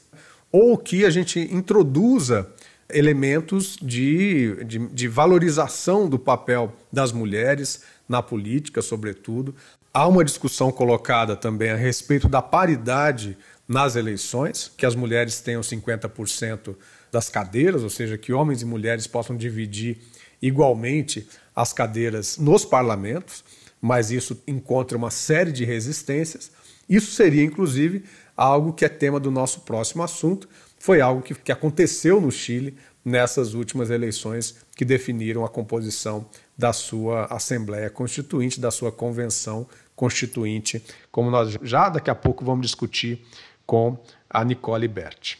[0.51, 2.49] ou que a gente introduza
[2.93, 9.55] elementos de, de, de valorização do papel das mulheres na política, sobretudo,
[9.93, 13.36] Há uma discussão colocada também a respeito da paridade
[13.66, 16.76] nas eleições, que as mulheres tenham 50%
[17.11, 19.99] das cadeiras, ou seja, que homens e mulheres possam dividir
[20.41, 23.45] igualmente as cadeiras nos parlamentos,
[23.80, 26.53] mas isso encontra uma série de resistências.
[26.88, 28.05] Isso seria, inclusive,
[28.36, 30.49] algo que é tema do nosso próximo assunto.
[30.78, 36.26] Foi algo que, que aconteceu no Chile nessas últimas eleições que definiram a composição
[36.61, 42.67] da sua Assembleia Constituinte, da sua Convenção Constituinte, como nós já daqui a pouco vamos
[42.67, 43.25] discutir
[43.65, 43.97] com
[44.29, 45.39] a Nicole Berti.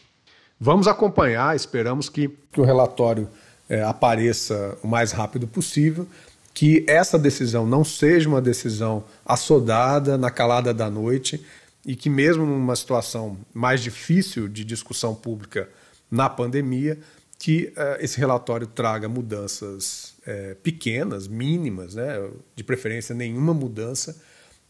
[0.59, 3.29] Vamos acompanhar, esperamos que, que o relatório
[3.69, 6.07] é, apareça o mais rápido possível,
[6.55, 11.45] que essa decisão não seja uma decisão assodada na calada da noite,
[11.85, 15.69] e que, mesmo numa situação mais difícil de discussão pública
[16.09, 16.99] na pandemia,
[17.39, 24.21] que uh, esse relatório traga mudanças uh, pequenas, mínimas, né, de preferência nenhuma mudança,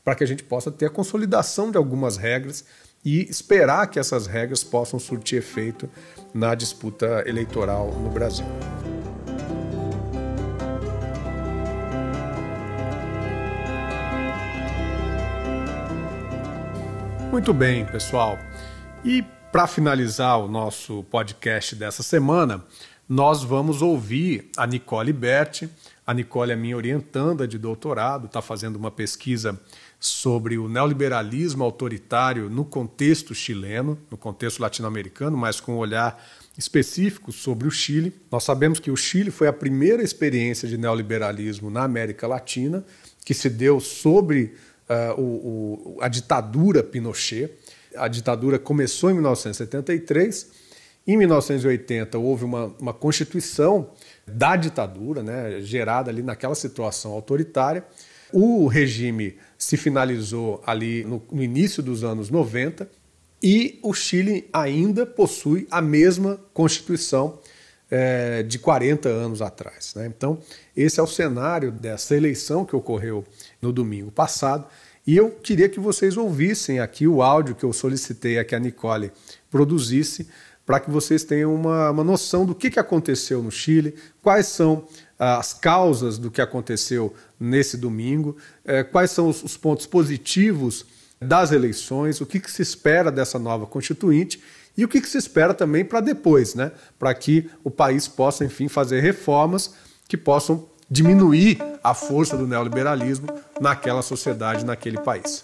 [0.04, 2.66] para que a gente possa ter a consolidação de algumas regras
[3.04, 5.89] e esperar que essas regras possam surtir efeito
[6.34, 8.45] na disputa eleitoral no Brasil.
[17.32, 18.38] Muito bem, pessoal.
[19.06, 22.64] E para finalizar o nosso podcast dessa semana,
[23.12, 25.70] nós vamos ouvir a Nicole Berti.
[26.07, 29.59] A Nicole é minha orientanda de doutorado, está fazendo uma pesquisa
[29.99, 36.26] sobre o neoliberalismo autoritário no contexto chileno, no contexto latino-americano, mas com um olhar
[36.57, 38.16] específico sobre o Chile.
[38.32, 42.82] Nós sabemos que o Chile foi a primeira experiência de neoliberalismo na América Latina,
[43.26, 44.53] que se deu sobre
[44.89, 47.51] uh, o, o, a ditadura Pinochet.
[47.93, 50.61] A ditadura começou em 1973.
[51.06, 53.89] Em 1980 houve uma, uma constituição
[54.28, 57.84] da ditadura, né, gerada ali naquela situação autoritária.
[58.32, 62.88] O regime se finalizou ali no, no início dos anos 90
[63.43, 67.39] e o Chile ainda possui a mesma constituição
[67.89, 69.93] é, de 40 anos atrás.
[69.95, 70.06] Né?
[70.06, 70.39] Então,
[70.78, 73.26] esse é o cenário dessa eleição que ocorreu
[73.62, 74.66] no domingo passado.
[75.06, 78.60] E eu queria que vocês ouvissem aqui o áudio que eu solicitei a que a
[78.60, 79.12] Nicole
[79.49, 80.30] produzisse,
[80.72, 84.86] para que vocês tenham uma, uma noção do que, que aconteceu no Chile, quais são
[85.19, 90.86] as causas do que aconteceu nesse domingo, é, quais são os, os, pontos positivos
[91.19, 94.41] das eleições, o que, que se espera dessa nova constituinte
[94.78, 96.72] e o que, que se espera também para depois, né?
[96.97, 99.74] para que o país possa, enfim, fazer reformas
[100.07, 103.28] que possam diminuir a força do neoliberalismo
[103.59, 105.43] naquela sociedade, naquele país.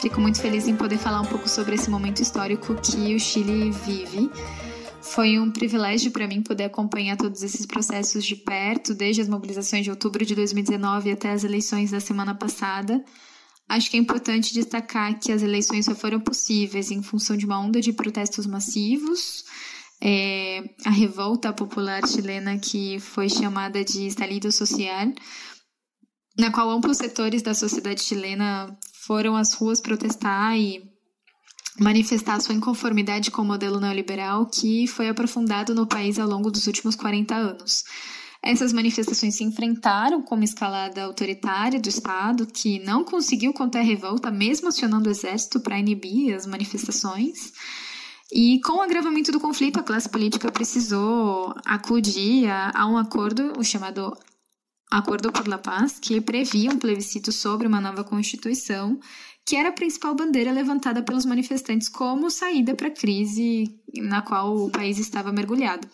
[0.00, 3.70] Fico muito feliz em poder falar um pouco sobre esse momento histórico que o Chile
[3.70, 4.28] vive.
[5.00, 9.84] Foi um privilégio para mim poder acompanhar todos esses processos de perto, desde as mobilizações
[9.84, 13.04] de outubro de 2019 até as eleições da semana passada.
[13.68, 17.60] Acho que é importante destacar que as eleições só foram possíveis em função de uma
[17.60, 19.44] onda de protestos massivos.
[20.02, 25.12] É, a revolta popular chilena, que foi chamada de estalido social,
[26.36, 28.76] na qual amplos setores da sociedade chilena
[29.06, 30.82] foram às ruas protestar e
[31.78, 36.66] manifestar sua inconformidade com o modelo neoliberal que foi aprofundado no país ao longo dos
[36.66, 37.84] últimos 40 anos.
[38.42, 43.82] Essas manifestações se enfrentaram com uma escalada autoritária do Estado, que não conseguiu conter a
[43.82, 47.52] revolta, mesmo acionando o exército para inibir as manifestações.
[48.32, 53.62] E com o agravamento do conflito, a classe política precisou acudir a, um acordo, o
[53.62, 54.12] chamado
[54.92, 59.00] Acordo por la Paz, que previa um plebiscito sobre uma nova Constituição,
[59.42, 64.54] que era a principal bandeira levantada pelos manifestantes como saída para a crise na qual
[64.54, 65.88] o país estava mergulhado.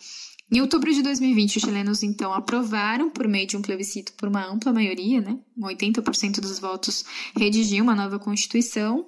[0.51, 4.45] Em outubro de 2020, os chilenos então aprovaram, por meio de um plebiscito por uma
[4.45, 7.05] ampla maioria, né, 80% dos votos
[7.37, 9.07] redigiam uma nova constituição,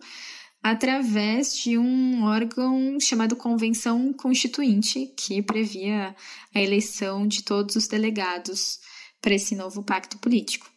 [0.64, 6.16] através de um órgão chamado Convenção Constituinte, que previa
[6.56, 8.80] a eleição de todos os delegados
[9.22, 10.70] para esse novo pacto político.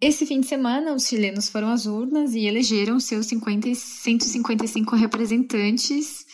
[0.00, 6.26] Esse fim de semana, os chilenos foram às urnas e elegeram seus 50, 155 representantes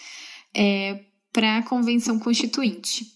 [0.55, 3.07] é, para a Convenção Constituinte.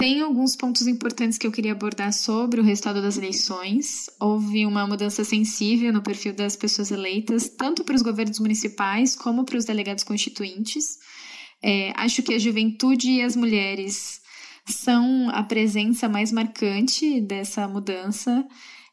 [0.00, 4.08] Tem alguns pontos importantes que eu queria abordar sobre o resultado das eleições.
[4.18, 9.44] Houve uma mudança sensível no perfil das pessoas eleitas, tanto para os governos municipais como
[9.44, 10.96] para os delegados constituintes.
[11.62, 14.19] É, acho que a juventude e as mulheres
[14.66, 18.46] são a presença mais marcante dessa mudança.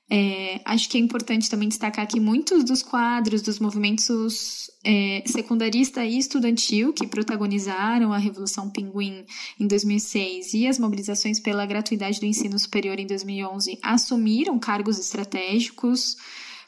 [0.10, 6.06] É, acho que é importante também destacar que muitos dos quadros dos movimentos é, secundarista
[6.06, 9.26] e estudantil que protagonizaram a Revolução Pinguim
[9.60, 16.16] em 2006 e as mobilizações pela gratuidade do ensino superior em 2011 assumiram cargos estratégicos,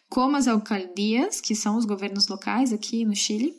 [0.10, 3.56] como as alcaldias, que são os governos locais aqui no Chile.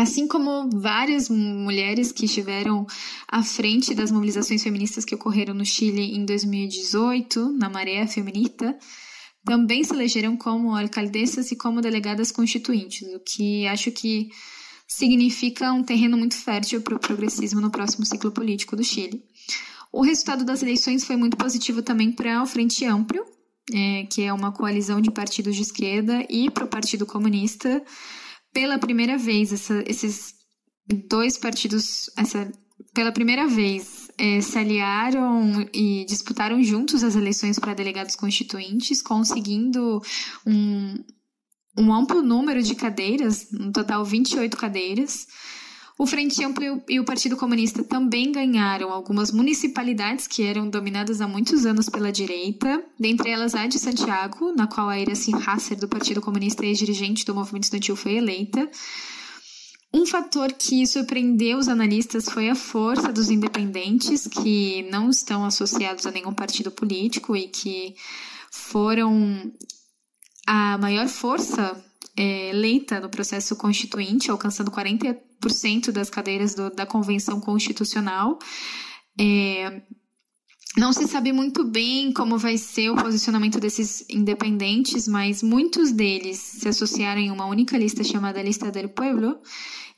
[0.00, 2.86] Assim como várias mulheres que estiveram
[3.26, 8.78] à frente das mobilizações feministas que ocorreram no Chile em 2018, na Maré Feminista,
[9.44, 14.30] também se elegeram como alcaldessas e como delegadas constituintes, o que acho que
[14.86, 19.24] significa um terreno muito fértil para o progressismo no próximo ciclo político do Chile.
[19.90, 23.24] O resultado das eleições foi muito positivo também para o Frente Amplio,
[23.74, 27.82] é, que é uma coalizão de partidos de esquerda, e para o Partido Comunista.
[28.52, 30.34] Pela primeira vez, essa, esses
[31.08, 32.50] dois partidos, essa,
[32.94, 40.02] pela primeira vez, é, se aliaram e disputaram juntos as eleições para delegados constituintes, conseguindo
[40.46, 41.04] um,
[41.76, 45.26] um amplo número de cadeiras, no total 28 cadeiras.
[46.00, 51.26] O Frente Amplo e o Partido Comunista também ganharam algumas municipalidades que eram dominadas há
[51.26, 55.88] muitos anos pela direita, dentre elas a de Santiago, na qual a Iracy Hasser, do
[55.88, 58.70] Partido Comunista e dirigente do movimento estudantil, foi eleita.
[59.92, 66.06] Um fator que surpreendeu os analistas foi a força dos independentes, que não estão associados
[66.06, 67.96] a nenhum partido político e que
[68.52, 69.50] foram
[70.46, 71.84] a maior força
[72.18, 78.40] é, eleita no processo constituinte, alcançando 40% das cadeiras do, da Convenção Constitucional.
[79.18, 79.82] É,
[80.76, 86.38] não se sabe muito bem como vai ser o posicionamento desses independentes, mas muitos deles
[86.38, 89.38] se associaram em uma única lista chamada Lista del Pueblo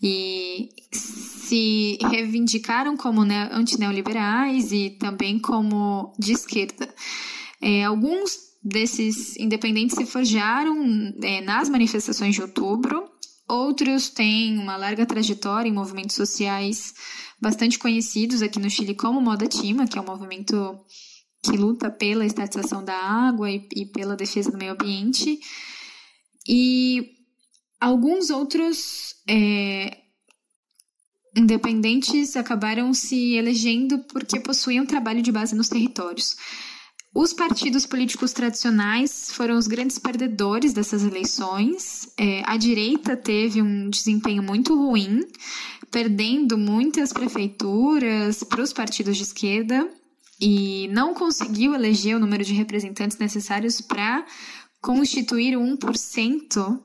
[0.02, 6.94] e se reivindicaram como antineoliberais e também como de esquerda.
[7.62, 13.10] É, alguns desses independentes se forjaram é, nas manifestações de outubro,
[13.48, 16.94] outros têm uma larga trajetória em movimentos sociais
[17.40, 20.78] bastante conhecidos aqui no Chile, como Moda Tima, que é um movimento
[21.42, 25.40] que luta pela estatização da água e, e pela defesa do meio ambiente.
[26.46, 27.12] E
[27.80, 29.96] alguns outros é,
[31.34, 36.36] independentes acabaram se elegendo porque possuíam trabalho de base nos territórios.
[37.12, 42.08] Os partidos políticos tradicionais foram os grandes perdedores dessas eleições.
[42.16, 45.20] É, a direita teve um desempenho muito ruim,
[45.90, 49.90] perdendo muitas prefeituras para os partidos de esquerda
[50.40, 54.24] e não conseguiu eleger o número de representantes necessários para
[54.80, 56.80] constituir o 1%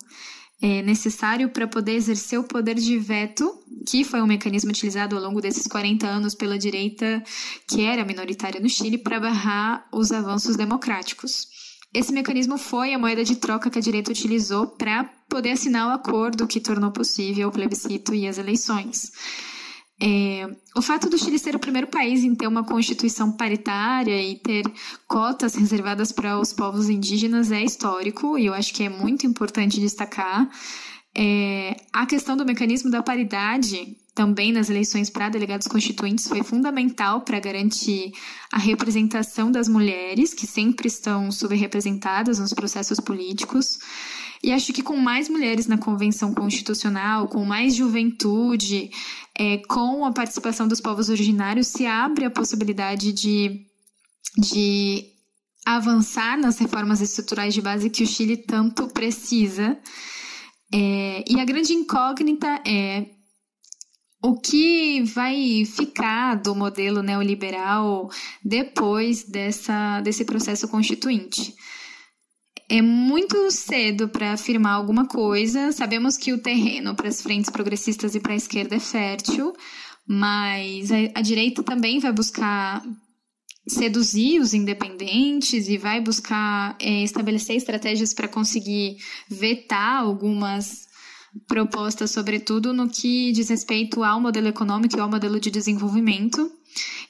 [0.59, 3.54] é, necessário para poder exercer o poder de veto,
[3.85, 7.23] que foi um mecanismo utilizado ao longo desses 40 anos pela direita,
[7.67, 11.47] que era minoritária no Chile, para barrar os avanços democráticos.
[11.93, 15.93] Esse mecanismo foi a moeda de troca que a direita utilizou para poder assinar o
[15.93, 19.11] acordo que tornou possível o plebiscito e as eleições.
[20.01, 24.35] É, o fato do Chile ser o primeiro país em ter uma constituição paritária e
[24.35, 24.65] ter
[25.07, 29.79] cotas reservadas para os povos indígenas é histórico e eu acho que é muito importante
[29.79, 30.49] destacar.
[31.17, 37.21] É, a questão do mecanismo da paridade também nas eleições para delegados constituintes foi fundamental
[37.21, 38.13] para garantir
[38.51, 43.77] a representação das mulheres, que sempre estão subrepresentadas nos processos políticos.
[44.41, 48.89] E acho que com mais mulheres na convenção constitucional, com mais juventude,
[49.37, 53.65] é, com a participação dos povos originários, se abre a possibilidade de,
[54.37, 55.05] de
[55.65, 59.77] avançar nas reformas estruturais de base que o Chile tanto precisa.
[60.73, 63.05] É, e a grande incógnita é
[64.21, 68.09] o que vai ficar do modelo neoliberal
[68.43, 71.53] depois dessa, desse processo constituinte
[72.69, 75.71] é muito cedo para afirmar alguma coisa.
[75.71, 79.53] Sabemos que o terreno para as frentes progressistas e para a esquerda é fértil,
[80.07, 82.83] mas a, a direita também vai buscar
[83.67, 88.97] seduzir os independentes e vai buscar é, estabelecer estratégias para conseguir
[89.29, 90.85] vetar algumas
[91.47, 96.49] propostas, sobretudo no que diz respeito ao modelo econômico e ao modelo de desenvolvimento.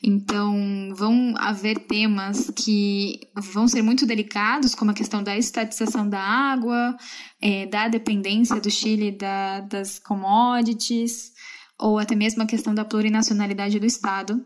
[0.02, 6.22] Então, vão haver temas que vão ser muito delicados, como a questão da estatização da
[6.22, 6.96] água,
[7.42, 11.32] é, da dependência do Chile da, das commodities,
[11.80, 14.46] ou até mesmo a questão da plurinacionalidade do Estado.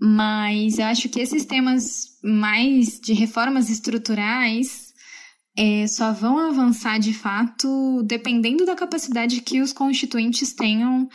[0.00, 4.92] Mas eu acho que esses temas mais de reformas estruturais
[5.56, 11.08] é, só vão avançar de fato dependendo da capacidade que os constituintes tenham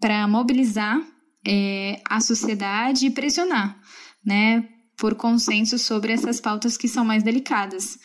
[0.00, 1.00] para mobilizar
[1.46, 3.78] é, a sociedade e pressionar,
[4.24, 4.66] né,
[4.96, 7.98] por consenso sobre essas pautas que são mais delicadas.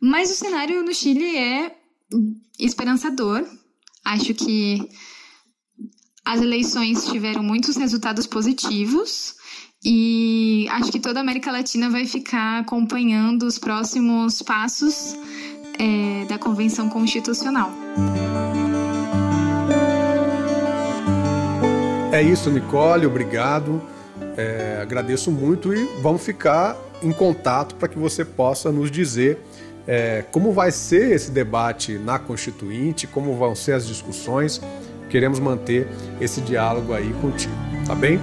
[0.00, 1.76] Mas o cenário no Chile é
[2.58, 3.46] esperançador.
[4.04, 4.88] Acho que
[6.24, 9.34] as eleições tiveram muitos resultados positivos
[9.84, 15.14] e acho que toda a América Latina vai ficar acompanhando os próximos passos
[15.78, 17.70] é, da Convenção Constitucional.
[22.10, 23.82] É isso, Nicole, obrigado.
[24.36, 29.38] É, agradeço muito e vamos ficar em contato para que você possa nos dizer
[29.86, 34.60] é, como vai ser esse debate na Constituinte, como vão ser as discussões.
[35.10, 35.86] Queremos manter
[36.20, 37.54] esse diálogo aí contigo,
[37.86, 38.18] tá bem?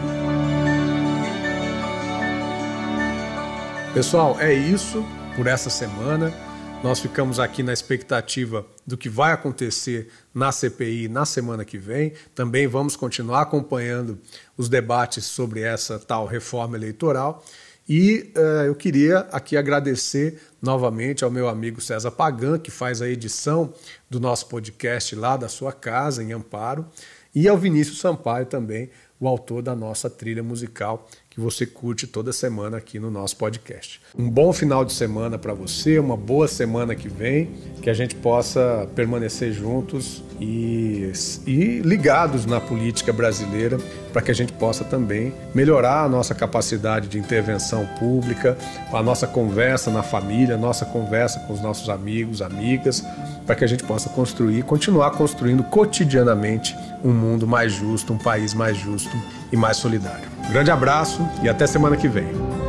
[3.93, 5.03] Pessoal, é isso
[5.35, 6.33] por essa semana.
[6.81, 12.13] Nós ficamos aqui na expectativa do que vai acontecer na CPI na semana que vem.
[12.33, 14.17] Também vamos continuar acompanhando
[14.55, 17.43] os debates sobre essa tal reforma eleitoral.
[17.87, 23.09] E uh, eu queria aqui agradecer novamente ao meu amigo César Pagan, que faz a
[23.09, 23.73] edição
[24.09, 26.87] do nosso podcast lá da sua casa, em Amparo,
[27.35, 28.89] e ao Vinícius Sampaio também,
[29.19, 31.09] o autor da nossa trilha musical
[31.41, 33.99] que você curte toda semana aqui no nosso podcast.
[34.15, 37.49] Um bom final de semana para você, uma boa semana que vem,
[37.81, 41.11] que a gente possa permanecer juntos e,
[41.47, 43.79] e ligados na política brasileira
[44.11, 48.57] para que a gente possa também melhorar a nossa capacidade de intervenção pública,
[48.91, 53.05] a nossa conversa na família, a nossa conversa com os nossos amigos, amigas,
[53.45, 58.53] para que a gente possa construir, continuar construindo cotidianamente um mundo mais justo, um país
[58.53, 59.15] mais justo
[59.51, 60.29] e mais solidário.
[60.49, 62.60] Grande abraço e até semana que vem.